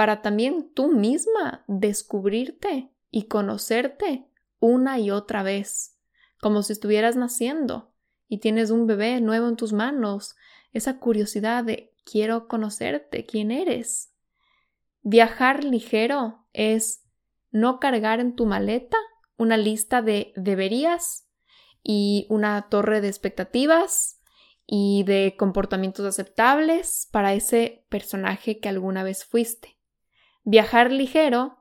[0.00, 5.98] para también tú misma descubrirte y conocerte una y otra vez,
[6.40, 7.92] como si estuvieras naciendo
[8.26, 10.36] y tienes un bebé nuevo en tus manos
[10.72, 14.14] esa curiosidad de quiero conocerte, quién eres.
[15.02, 17.04] Viajar ligero es
[17.50, 18.96] no cargar en tu maleta
[19.36, 21.28] una lista de deberías
[21.82, 24.22] y una torre de expectativas
[24.66, 29.79] y de comportamientos aceptables para ese personaje que alguna vez fuiste.
[30.44, 31.58] Viajar ligero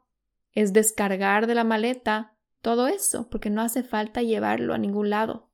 [0.54, 5.50] es descargar de la maleta todo eso, porque no hace falta llevarlo a ningún lado.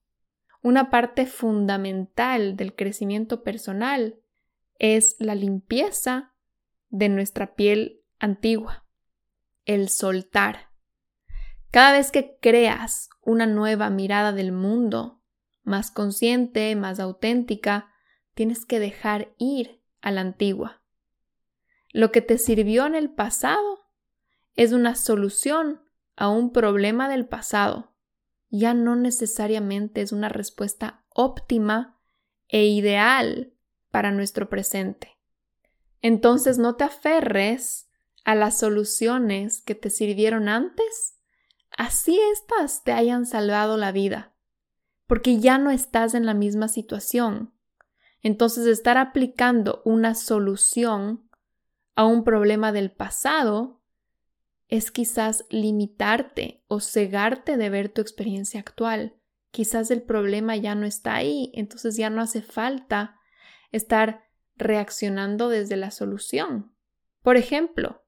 [0.61, 4.19] Una parte fundamental del crecimiento personal
[4.79, 6.33] es la limpieza
[6.89, 8.85] de nuestra piel antigua,
[9.65, 10.71] el soltar.
[11.71, 15.21] Cada vez que creas una nueva mirada del mundo,
[15.63, 17.91] más consciente, más auténtica,
[18.33, 20.84] tienes que dejar ir a la antigua.
[21.95, 23.85] Lo que te sirvió en el pasado
[24.57, 25.79] es una solución
[26.17, 27.95] a un problema del pasado.
[28.49, 31.97] Ya no necesariamente es una respuesta óptima
[32.49, 33.53] e ideal
[33.91, 35.17] para nuestro presente.
[36.01, 37.89] Entonces no te aferres
[38.25, 41.15] a las soluciones que te sirvieron antes,
[41.77, 44.35] así éstas te hayan salvado la vida
[45.07, 47.53] porque ya no estás en la misma situación.
[48.21, 51.24] Entonces, estar aplicando una solución
[51.95, 53.81] a un problema del pasado
[54.67, 59.15] es quizás limitarte o cegarte de ver tu experiencia actual.
[59.51, 63.19] Quizás el problema ya no está ahí, entonces ya no hace falta
[63.71, 66.75] estar reaccionando desde la solución.
[67.21, 68.03] Por ejemplo,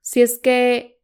[0.00, 1.00] si es que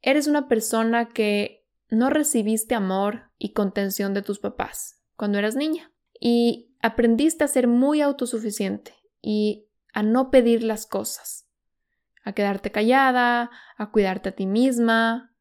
[0.00, 5.92] eres una persona que no recibiste amor y contención de tus papás cuando eras niña
[6.18, 11.41] y aprendiste a ser muy autosuficiente y a no pedir las cosas,
[12.22, 15.34] a quedarte callada, a cuidarte a ti misma.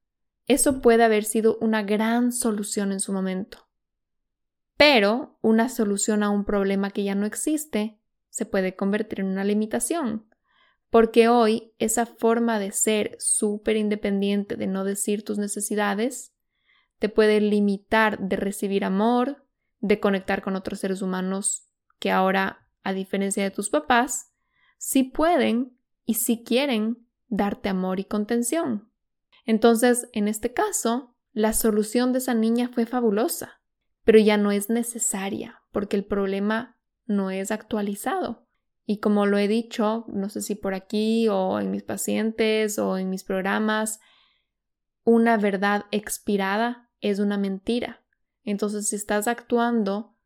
[0.47, 3.67] Eso puede haber sido una gran solución en su momento.
[4.77, 9.43] Pero una solución a un problema que ya no existe se puede convertir en una
[9.43, 10.25] limitación,
[10.89, 16.33] porque hoy esa forma de ser súper independiente, de no decir tus necesidades,
[16.97, 19.45] te puede limitar de recibir amor,
[19.79, 21.67] de conectar con otros seres humanos
[21.99, 24.31] que ahora, a diferencia de tus papás,
[24.77, 28.91] sí pueden y sí quieren darte amor y contención.
[29.45, 33.61] Entonces, en este caso, la solución de esa niña fue fabulosa,
[34.03, 38.47] pero ya no es necesaria porque el problema no es actualizado.
[38.85, 42.97] Y como lo he dicho, no sé si por aquí o en mis pacientes o
[42.97, 43.99] en mis programas,
[45.03, 48.03] una verdad expirada es una mentira.
[48.43, 50.17] Entonces, si estás actuando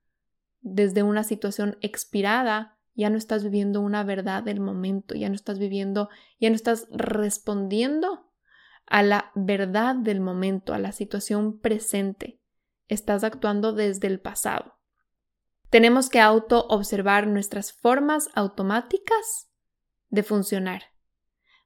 [0.61, 5.59] desde una situación expirada, ya no estás viviendo una verdad del momento, ya no estás
[5.59, 8.31] viviendo, ya no estás respondiendo
[8.87, 12.41] a la verdad del momento, a la situación presente.
[12.87, 14.75] Estás actuando desde el pasado.
[15.69, 19.49] Tenemos que auto observar nuestras formas automáticas
[20.09, 20.83] de funcionar.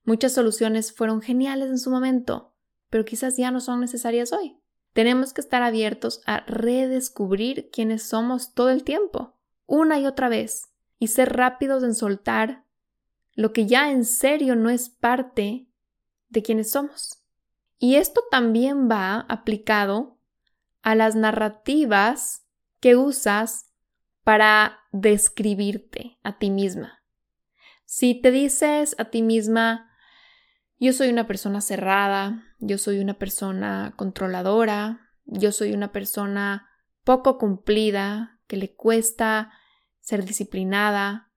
[0.04, 2.56] Muchas soluciones fueron geniales en su momento,
[2.90, 4.60] pero quizás ya no son necesarias hoy.
[4.94, 9.38] Tenemos que estar abiertos a redescubrir quiénes somos todo el tiempo,
[9.68, 10.69] una y otra vez,
[11.00, 12.66] y ser rápidos en soltar
[13.34, 15.68] lo que ya en serio no es parte
[16.28, 17.24] de quienes somos.
[17.78, 20.20] Y esto también va aplicado
[20.82, 22.46] a las narrativas
[22.82, 23.72] que usas
[24.24, 27.02] para describirte a ti misma.
[27.86, 29.90] Si te dices a ti misma,
[30.78, 36.70] yo soy una persona cerrada, yo soy una persona controladora, yo soy una persona
[37.04, 39.52] poco cumplida, que le cuesta
[40.10, 41.32] ser disciplinada,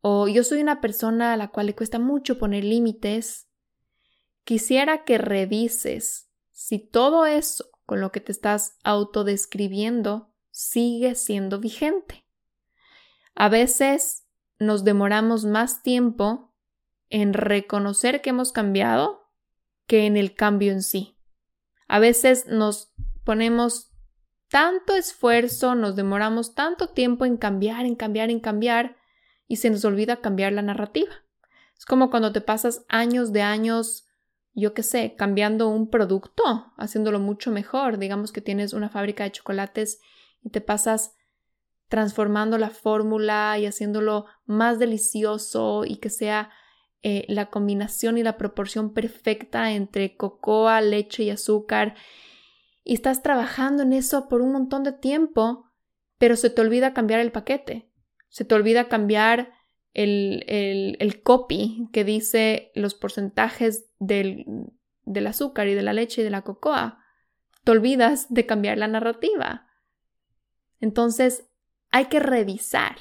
[0.00, 3.48] o yo soy una persona a la cual le cuesta mucho poner límites.
[4.44, 12.26] Quisiera que revises si todo eso con lo que te estás autodescribiendo sigue siendo vigente.
[13.34, 14.26] A veces
[14.58, 16.54] nos demoramos más tiempo
[17.10, 19.30] en reconocer que hemos cambiado
[19.86, 21.18] que en el cambio en sí.
[21.88, 22.90] A veces nos
[23.22, 23.93] ponemos
[24.54, 28.96] tanto esfuerzo, nos demoramos tanto tiempo en cambiar, en cambiar, en cambiar,
[29.48, 31.10] y se nos olvida cambiar la narrativa.
[31.76, 34.06] Es como cuando te pasas años de años,
[34.52, 37.98] yo qué sé, cambiando un producto, haciéndolo mucho mejor.
[37.98, 39.98] Digamos que tienes una fábrica de chocolates
[40.44, 41.16] y te pasas
[41.88, 46.50] transformando la fórmula y haciéndolo más delicioso y que sea
[47.02, 51.96] eh, la combinación y la proporción perfecta entre cocoa, leche y azúcar.
[52.84, 55.70] Y estás trabajando en eso por un montón de tiempo,
[56.18, 57.90] pero se te olvida cambiar el paquete.
[58.28, 59.52] Se te olvida cambiar
[59.94, 64.44] el, el, copy que dice los porcentajes del,
[65.04, 66.98] del azúcar y de la leche y de la cocoa.
[67.62, 69.66] Te olvidas de cambiar la narrativa.
[70.80, 71.48] Entonces,
[71.90, 72.96] hay que revisar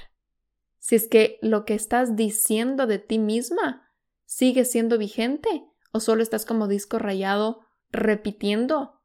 [0.77, 3.89] si es que lo que estás diciendo de ti misma
[4.25, 9.02] sigue siendo vigente o solo estás como disco rayado repitiendo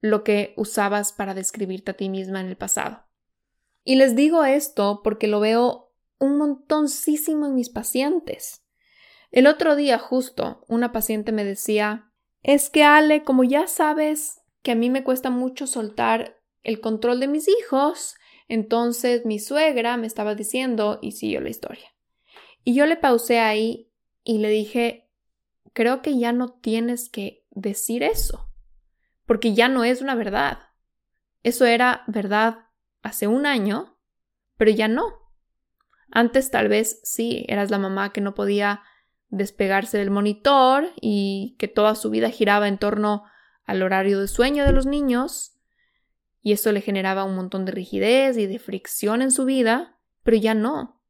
[0.00, 3.04] lo que usabas para describirte a ti misma en el pasado.
[3.84, 8.62] Y les digo esto porque lo veo un montoncísimo en mis pacientes.
[9.30, 14.72] El otro día justo una paciente me decía, es que Ale, como ya sabes que
[14.72, 18.16] a mí me cuesta mucho soltar el control de mis hijos,
[18.48, 21.94] entonces mi suegra me estaba diciendo y siguió la historia.
[22.64, 23.90] Y yo le pausé ahí
[24.24, 25.08] y le dije,
[25.72, 28.49] creo que ya no tienes que decir eso,
[29.30, 30.58] porque ya no es una verdad.
[31.44, 32.66] Eso era verdad
[33.00, 33.96] hace un año,
[34.56, 35.04] pero ya no.
[36.10, 38.82] Antes tal vez sí, eras la mamá que no podía
[39.28, 43.22] despegarse del monitor y que toda su vida giraba en torno
[43.66, 45.56] al horario de sueño de los niños,
[46.42, 50.38] y eso le generaba un montón de rigidez y de fricción en su vida, pero
[50.38, 51.04] ya no.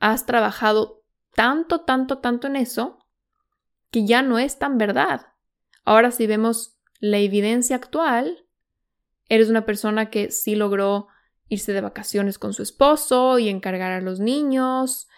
[0.00, 1.04] Has trabajado
[1.36, 2.98] tanto, tanto, tanto en eso
[3.92, 5.28] que ya no es tan verdad.
[5.84, 8.46] Ahora si vemos la evidencia actual,
[9.28, 11.08] eres una persona que sí logró
[11.48, 15.08] irse de vacaciones con su esposo y encargar a los niños,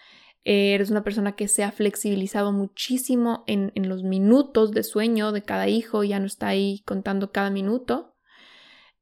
[0.43, 5.43] eres una persona que se ha flexibilizado muchísimo en, en, los minutos de sueño de
[5.43, 8.15] cada hijo, ya no está ahí contando cada minuto.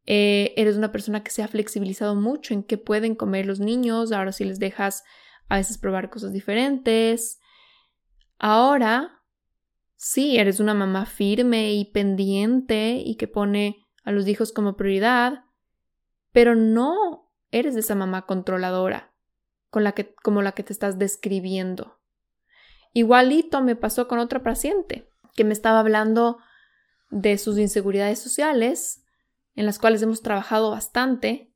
[0.05, 4.11] Eh, eres una persona que se ha flexibilizado mucho en qué pueden comer los niños,
[4.11, 5.05] ahora sí les dejas
[5.47, 7.39] a veces probar cosas diferentes.
[8.39, 9.22] Ahora,
[10.03, 15.45] sí, eres una mamá firme y pendiente y que pone a los hijos como prioridad,
[16.33, 19.13] pero no eres esa mamá controladora
[19.69, 21.99] con la que, como la que te estás describiendo.
[22.91, 26.37] Igualito me pasó con otra paciente que me estaba hablando
[27.09, 29.05] de sus inseguridades sociales,
[29.55, 31.53] en las cuales hemos trabajado bastante,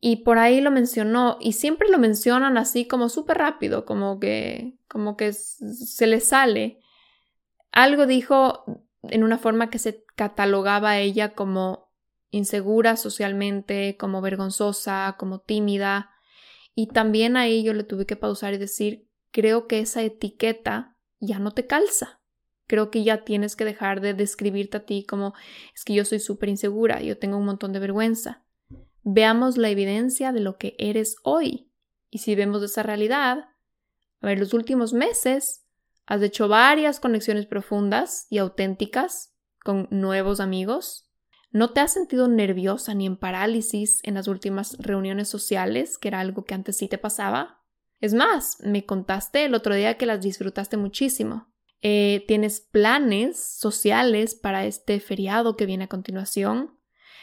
[0.00, 4.78] y por ahí lo mencionó, y siempre lo mencionan así como súper rápido, como que,
[4.88, 6.80] como que se le sale.
[7.76, 8.64] Algo dijo
[9.02, 11.92] en una forma que se catalogaba a ella como
[12.30, 16.10] insegura socialmente, como vergonzosa, como tímida,
[16.74, 21.38] y también ahí yo le tuve que pausar y decir, creo que esa etiqueta ya
[21.38, 22.22] no te calza.
[22.66, 25.34] Creo que ya tienes que dejar de describirte a ti como
[25.74, 28.42] es que yo soy súper insegura, yo tengo un montón de vergüenza.
[29.02, 31.70] Veamos la evidencia de lo que eres hoy.
[32.08, 33.50] Y si vemos esa realidad,
[34.22, 35.65] a ver, los últimos meses
[36.06, 41.06] has hecho varias conexiones profundas y auténticas con nuevos amigos,
[41.56, 46.20] ¿No te has sentido nerviosa ni en parálisis en las últimas reuniones sociales, que era
[46.20, 47.62] algo que antes sí te pasaba?
[47.98, 51.48] Es más, me contaste el otro día que las disfrutaste muchísimo.
[51.80, 56.78] Eh, ¿Tienes planes sociales para este feriado que viene a continuación?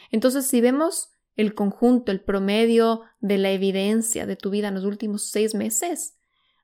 [0.09, 4.83] Entonces, si vemos el conjunto, el promedio de la evidencia de tu vida en los
[4.83, 6.17] últimos seis meses,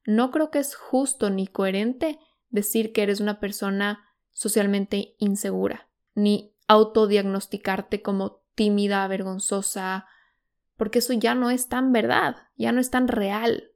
[0.05, 2.19] no creo que es justo ni coherente
[2.49, 10.07] decir que eres una persona socialmente insegura, ni autodiagnosticarte como tímida, vergonzosa,
[10.77, 13.71] porque eso ya no es tan verdad, ya no es tan real.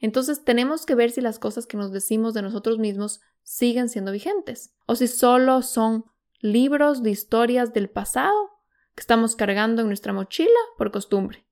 [0.00, 4.12] Entonces tenemos que ver si las cosas que nos decimos de nosotros mismos siguen siendo
[4.12, 6.04] vigentes, o si solo son
[6.40, 8.50] libros de historias del pasado
[8.94, 11.47] que estamos cargando en nuestra mochila por costumbre.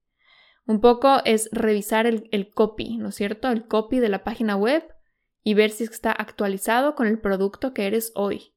[0.66, 3.48] Un poco es revisar el, el copy, ¿no es cierto?
[3.48, 4.84] El copy de la página web
[5.44, 8.52] y ver si está actualizado con el producto que eres hoy.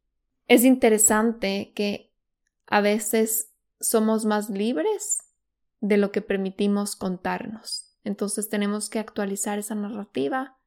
[0.47, 2.11] Es interesante que
[2.65, 5.19] a veces somos más libres
[5.81, 7.95] de lo que permitimos contarnos.
[8.03, 10.57] Entonces tenemos que actualizar esa narrativa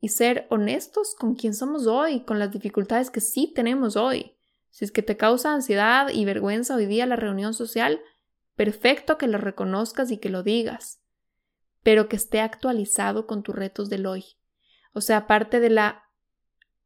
[0.00, 4.36] y ser honestos con quién somos hoy, con las dificultades que sí tenemos hoy.
[4.70, 8.00] Si es que te causa ansiedad y vergüenza hoy día la reunión social,
[8.56, 11.00] perfecto que lo reconozcas y que lo digas,
[11.82, 14.24] pero que esté actualizado con tus retos del hoy.
[14.92, 16.04] O sea, aparte de la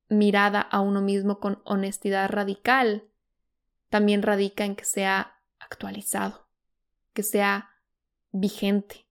[0.09, 3.09] mirada a uno mismo con honestidad radical,
[3.91, 6.49] también radica en que sea actualizado,
[7.13, 7.71] que sea
[8.31, 9.07] vigente,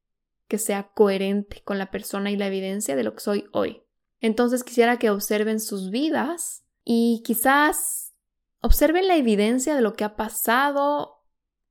[0.47, 3.83] que sea coherente con la persona y la evidencia de lo que soy hoy.
[4.19, 8.15] Entonces quisiera que observen sus vidas y quizás
[8.61, 11.16] observen la evidencia de lo que ha pasado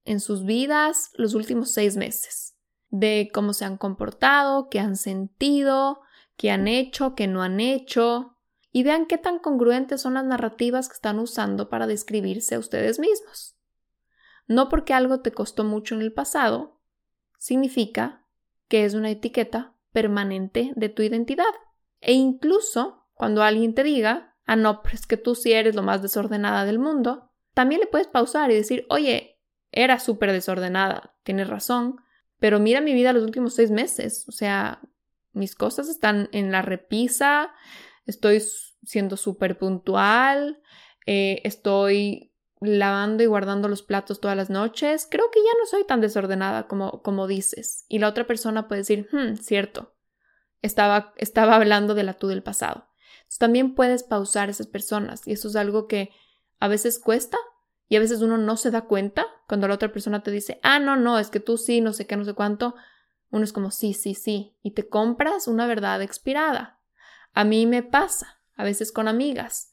[0.06, 2.56] en sus vidas los últimos seis meses,
[2.90, 6.00] de cómo se han comportado, qué han sentido,
[6.36, 8.36] qué han hecho, qué no han hecho,
[8.72, 12.98] y vean qué tan congruentes son las narrativas que están usando para describirse a ustedes
[12.98, 13.56] mismos.
[14.46, 16.80] No porque algo te costó mucho en el pasado,
[17.38, 18.24] significa
[18.68, 21.44] que es una etiqueta permanente de tu identidad.
[22.00, 26.02] E incluso cuando alguien te diga, ah, no, pero que tú sí eres lo más
[26.02, 29.35] desordenada del mundo, también le puedes pausar y decir, oye,
[29.72, 31.96] era súper desordenada, tienes razón,
[32.38, 34.80] pero mira mi vida los últimos seis meses, o sea,
[35.32, 37.52] mis cosas están en la repisa,
[38.06, 38.42] estoy
[38.84, 40.60] siendo súper puntual,
[41.06, 45.84] eh, estoy lavando y guardando los platos todas las noches, creo que ya no soy
[45.84, 47.84] tan desordenada como, como dices.
[47.88, 49.94] Y la otra persona puede decir, hmm, cierto,
[50.62, 52.88] estaba, estaba hablando de la tú del pasado.
[53.38, 56.10] también puedes pausar esas personas y eso es algo que
[56.60, 57.36] a veces cuesta
[57.88, 60.78] y a veces uno no se da cuenta cuando la otra persona te dice, ah,
[60.78, 62.74] no, no, es que tú sí, no sé qué, no sé cuánto.
[63.30, 66.80] Uno es como, sí, sí, sí, y te compras una verdad expirada.
[67.32, 69.72] A mí me pasa, a veces con amigas,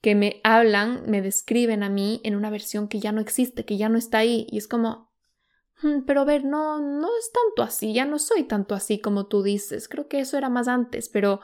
[0.00, 3.76] que me hablan, me describen a mí en una versión que ya no existe, que
[3.76, 5.12] ya no está ahí, y es como,
[5.82, 9.26] hmm, pero a ver, no, no es tanto así, ya no soy tanto así como
[9.26, 11.40] tú dices, creo que eso era más antes, pero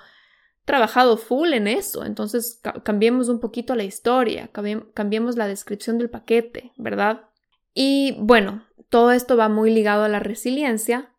[0.64, 4.50] trabajado full en eso, entonces cambiemos un poquito la historia,
[4.94, 7.28] cambiemos la descripción del paquete, ¿verdad?
[7.78, 11.14] Y bueno, todo esto va muy ligado a la resiliencia,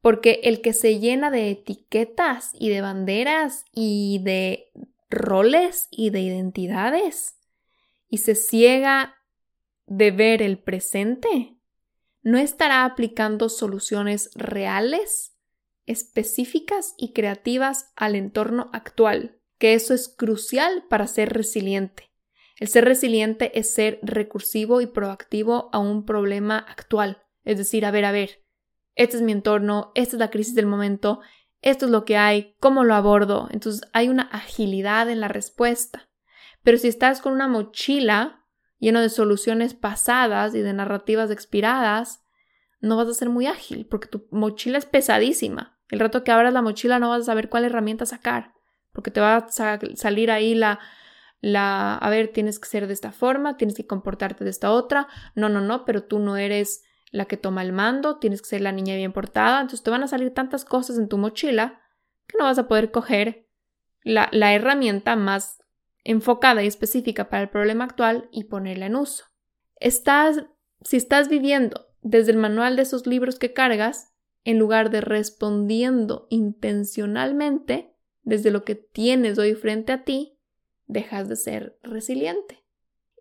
[0.00, 4.72] porque el que se llena de etiquetas y de banderas y de
[5.10, 7.36] roles y de identidades
[8.08, 9.16] y se ciega
[9.86, 11.58] de ver el presente,
[12.22, 15.36] no estará aplicando soluciones reales
[15.84, 22.11] específicas y creativas al entorno actual, que eso es crucial para ser resiliente.
[22.62, 27.90] El ser resiliente es ser recursivo y proactivo a un problema actual, es decir, a
[27.90, 28.44] ver, a ver,
[28.94, 31.18] este es mi entorno, esta es la crisis del momento,
[31.60, 33.48] esto es lo que hay, cómo lo abordo.
[33.50, 36.08] Entonces hay una agilidad en la respuesta.
[36.62, 38.46] Pero si estás con una mochila
[38.78, 42.22] llena de soluciones pasadas y de narrativas expiradas,
[42.78, 45.80] no vas a ser muy ágil porque tu mochila es pesadísima.
[45.88, 48.54] El rato que abras la mochila no vas a saber cuál herramienta sacar
[48.92, 50.78] porque te va a salir ahí la,
[51.42, 55.08] la, a ver, tienes que ser de esta forma, tienes que comportarte de esta otra.
[55.34, 58.60] No, no, no, pero tú no eres la que toma el mando, tienes que ser
[58.60, 59.60] la niña bien portada.
[59.60, 61.82] Entonces te van a salir tantas cosas en tu mochila
[62.28, 63.48] que no vas a poder coger
[64.04, 65.58] la, la herramienta más
[66.04, 69.24] enfocada y específica para el problema actual y ponerla en uso.
[69.80, 70.44] Estás,
[70.82, 74.14] si estás viviendo desde el manual de esos libros que cargas,
[74.44, 80.38] en lugar de respondiendo intencionalmente desde lo que tienes hoy frente a ti,
[80.86, 82.64] dejas de ser resiliente.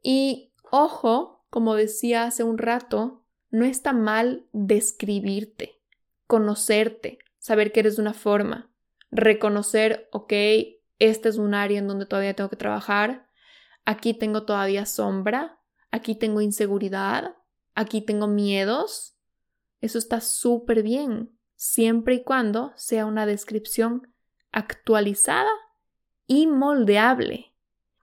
[0.03, 5.81] Y ojo, como decía hace un rato, no está mal describirte,
[6.27, 8.71] conocerte, saber que eres de una forma,
[9.11, 10.33] reconocer, ok,
[10.99, 13.27] este es un área en donde todavía tengo que trabajar,
[13.85, 15.59] aquí tengo todavía sombra,
[15.91, 17.35] aquí tengo inseguridad,
[17.75, 19.17] aquí tengo miedos,
[19.81, 24.13] eso está súper bien, siempre y cuando sea una descripción
[24.51, 25.51] actualizada
[26.27, 27.50] y moldeable,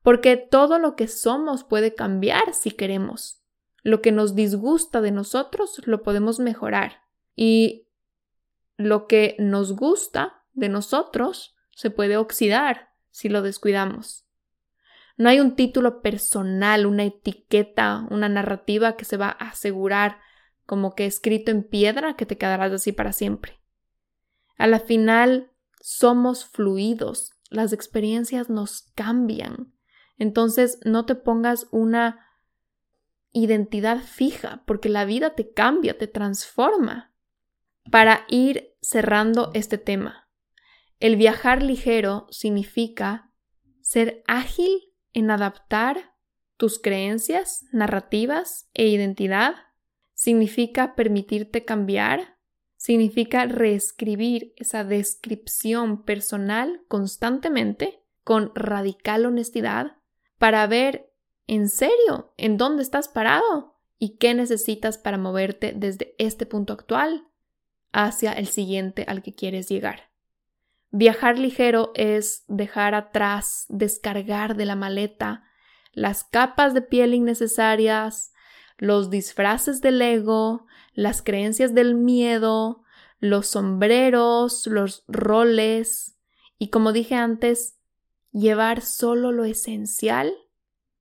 [0.08, 3.42] porque todo lo que somos puede cambiar si queremos.
[3.82, 7.02] Lo que nos disgusta de nosotros lo podemos mejorar
[7.36, 7.86] y
[8.78, 14.26] lo que nos gusta de nosotros se puede oxidar si lo descuidamos.
[15.18, 20.20] No hay un título personal, una etiqueta, una narrativa que se va a asegurar
[20.64, 23.60] como que escrito en piedra que te quedarás así para siempre.
[24.56, 25.52] A la final
[25.82, 29.74] somos fluidos, las experiencias nos cambian.
[30.18, 32.26] Entonces no te pongas una
[33.32, 37.14] identidad fija, porque la vida te cambia, te transforma.
[37.90, 40.28] Para ir cerrando este tema,
[41.00, 43.32] el viajar ligero significa
[43.80, 46.14] ser ágil en adaptar
[46.56, 49.54] tus creencias, narrativas e identidad.
[50.14, 52.38] Significa permitirte cambiar.
[52.76, 59.97] Significa reescribir esa descripción personal constantemente con radical honestidad
[60.38, 61.12] para ver
[61.46, 67.26] en serio en dónde estás parado y qué necesitas para moverte desde este punto actual
[67.92, 70.10] hacia el siguiente al que quieres llegar.
[70.90, 75.44] Viajar ligero es dejar atrás, descargar de la maleta
[75.92, 78.32] las capas de piel innecesarias,
[78.76, 82.84] los disfraces del ego, las creencias del miedo,
[83.18, 86.16] los sombreros, los roles
[86.58, 87.77] y como dije antes,
[88.32, 90.32] llevar solo lo esencial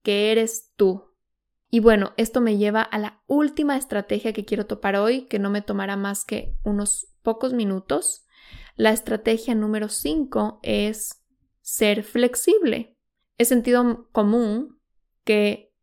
[0.02, 1.14] que eres tú.
[1.70, 5.50] Y bueno, esto me lleva a la última estrategia que quiero topar hoy, que no
[5.50, 8.26] me tomará más que unos pocos minutos,
[8.78, 11.24] la estrategia número 5 es
[11.62, 12.96] ser flexible.
[13.38, 14.80] Es sentido común
[15.24, 15.74] que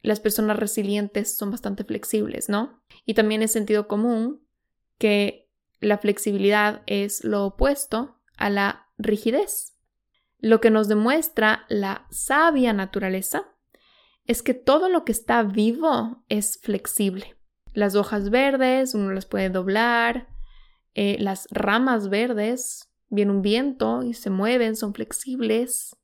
[0.00, 2.82] las personas resilientes son bastante flexibles, ¿no?
[3.04, 4.44] Y también es sentido común
[4.98, 9.71] que la flexibilidad es lo opuesto a la rigidez.
[10.42, 13.44] Lo que nos demuestra la sabia naturaleza
[14.26, 17.36] es que todo lo que está vivo es flexible.
[17.74, 20.28] Las hojas verdes uno las puede doblar,
[20.94, 25.96] eh, las ramas verdes, viene un viento y se mueven, son flexibles.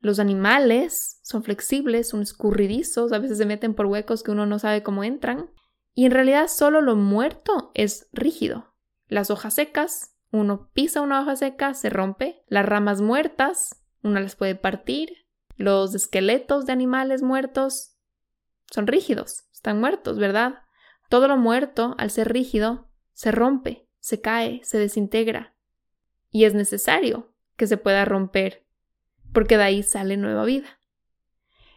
[0.00, 4.58] Los animales son flexibles, son escurridizos, a veces se meten por huecos que uno no
[4.58, 5.50] sabe cómo entran.
[5.94, 8.74] Y en realidad solo lo muerto es rígido.
[9.06, 12.42] Las hojas secas, uno pisa una hoja seca, se rompe.
[12.48, 15.26] Las ramas muertas, uno las puede partir.
[15.56, 17.96] Los esqueletos de animales muertos
[18.70, 20.62] son rígidos, están muertos, ¿verdad?
[21.08, 25.56] Todo lo muerto, al ser rígido, se rompe, se cae, se desintegra.
[26.30, 28.66] Y es necesario que se pueda romper,
[29.32, 30.78] porque de ahí sale nueva vida.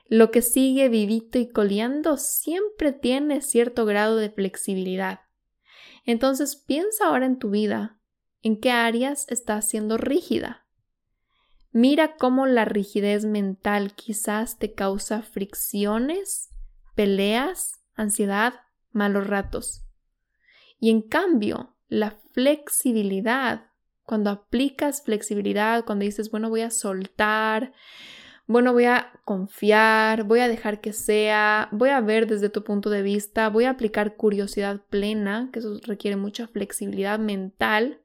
[0.08, 5.22] Lo que sigue vivito y coleando siempre tiene cierto grado de flexibilidad.
[6.04, 8.01] Entonces piensa ahora en tu vida,
[8.44, 10.66] en qué áreas estás siendo rígida.
[11.72, 16.50] Mira cómo la rigidez mental quizás te causa fricciones,
[16.96, 18.56] peleas, ansiedad,
[18.92, 19.86] malos ratos.
[20.80, 23.68] Y en cambio, la flexibilidad,
[24.04, 27.74] cuando aplicas flexibilidad, cuando dices, bueno, voy a soltar,
[28.48, 32.90] bueno, voy a confiar, voy a dejar que sea, voy a ver desde tu punto
[32.90, 38.02] de vista, voy a aplicar curiosidad plena, que eso requiere mucha flexibilidad mental,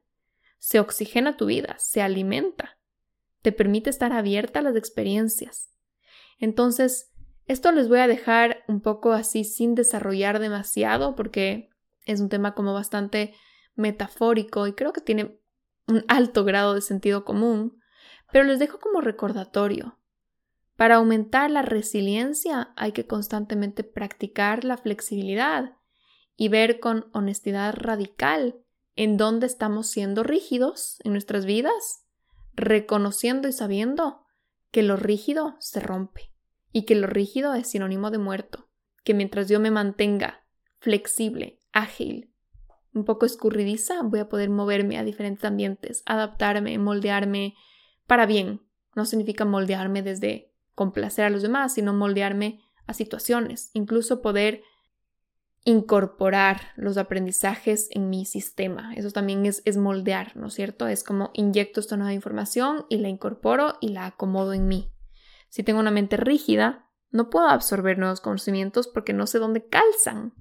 [0.59, 2.77] se oxigena tu vida, se alimenta,
[3.41, 5.71] te permite estar abierta a las experiencias.
[6.39, 7.11] Entonces,
[7.45, 11.69] esto les voy a dejar un poco así sin desarrollar demasiado porque
[12.05, 13.33] es un tema como bastante
[13.75, 15.39] metafórico y creo que tiene
[15.87, 17.79] un alto grado de sentido común,
[18.31, 19.97] pero les dejo como recordatorio.
[20.75, 25.77] Para aumentar la resiliencia hay que constantemente practicar la flexibilidad
[26.35, 28.61] y ver con honestidad radical
[28.97, 32.03] en dónde estamos siendo rígidos en nuestras vidas,
[32.53, 34.25] reconociendo y sabiendo
[34.71, 36.33] que lo rígido se rompe
[36.73, 38.67] y que lo rígido es sinónimo de muerto,
[39.03, 40.43] que mientras yo me mantenga
[40.79, 42.33] flexible, ágil,
[42.93, 47.55] un poco escurridiza, voy a poder moverme a diferentes ambientes, adaptarme, moldearme
[48.07, 48.61] para bien.
[48.95, 54.63] No significa moldearme desde complacer a los demás, sino moldearme a situaciones, incluso poder
[55.67, 58.93] incorporar los aprendizajes en mi sistema.
[58.95, 60.87] Eso también es, moldear, ¿no es cierto?
[60.87, 64.89] Es como inyecto esta nueva información y la incorporo y la acomodo en mí.
[65.49, 70.33] Si tengo una mente rígida, no puedo absorber nuevos conocimientos porque no sé dónde calzan.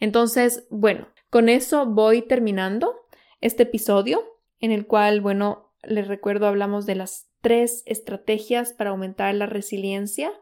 [0.00, 2.96] Entonces, bueno, con eso voy terminando
[3.40, 4.24] este episodio
[4.58, 10.32] en el cual, bueno, les recuerdo, hablamos de las tres estrategias para aumentar la resiliencia,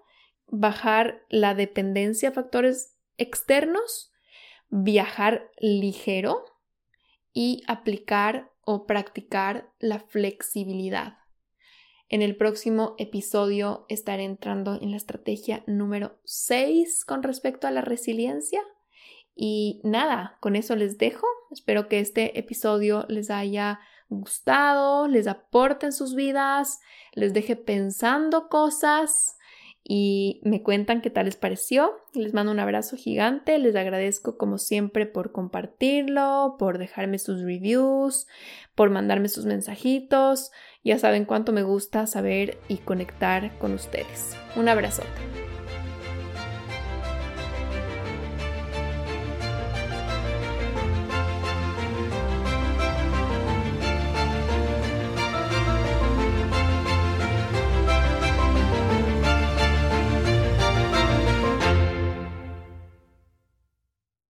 [0.46, 4.12] bajar la dependencia a factores externos,
[4.69, 6.45] viajar ligero
[7.33, 11.19] y aplicar o practicar la flexibilidad.
[12.11, 17.83] En el próximo episodio estaré entrando en la estrategia número 6 con respecto a la
[17.83, 18.62] resiliencia.
[19.35, 21.27] Y nada, con eso les dejo.
[21.51, 26.81] Espero que este episodio les haya gustado, les aporte en sus vidas,
[27.12, 29.38] les deje pensando cosas
[29.91, 31.91] y me cuentan qué tal les pareció.
[32.12, 38.26] Les mando un abrazo gigante, les agradezco como siempre por compartirlo, por dejarme sus reviews,
[38.74, 40.53] por mandarme sus mensajitos.
[40.84, 44.36] Ya saben cuánto me gusta saber y conectar con ustedes.
[44.57, 45.47] Un abrazote.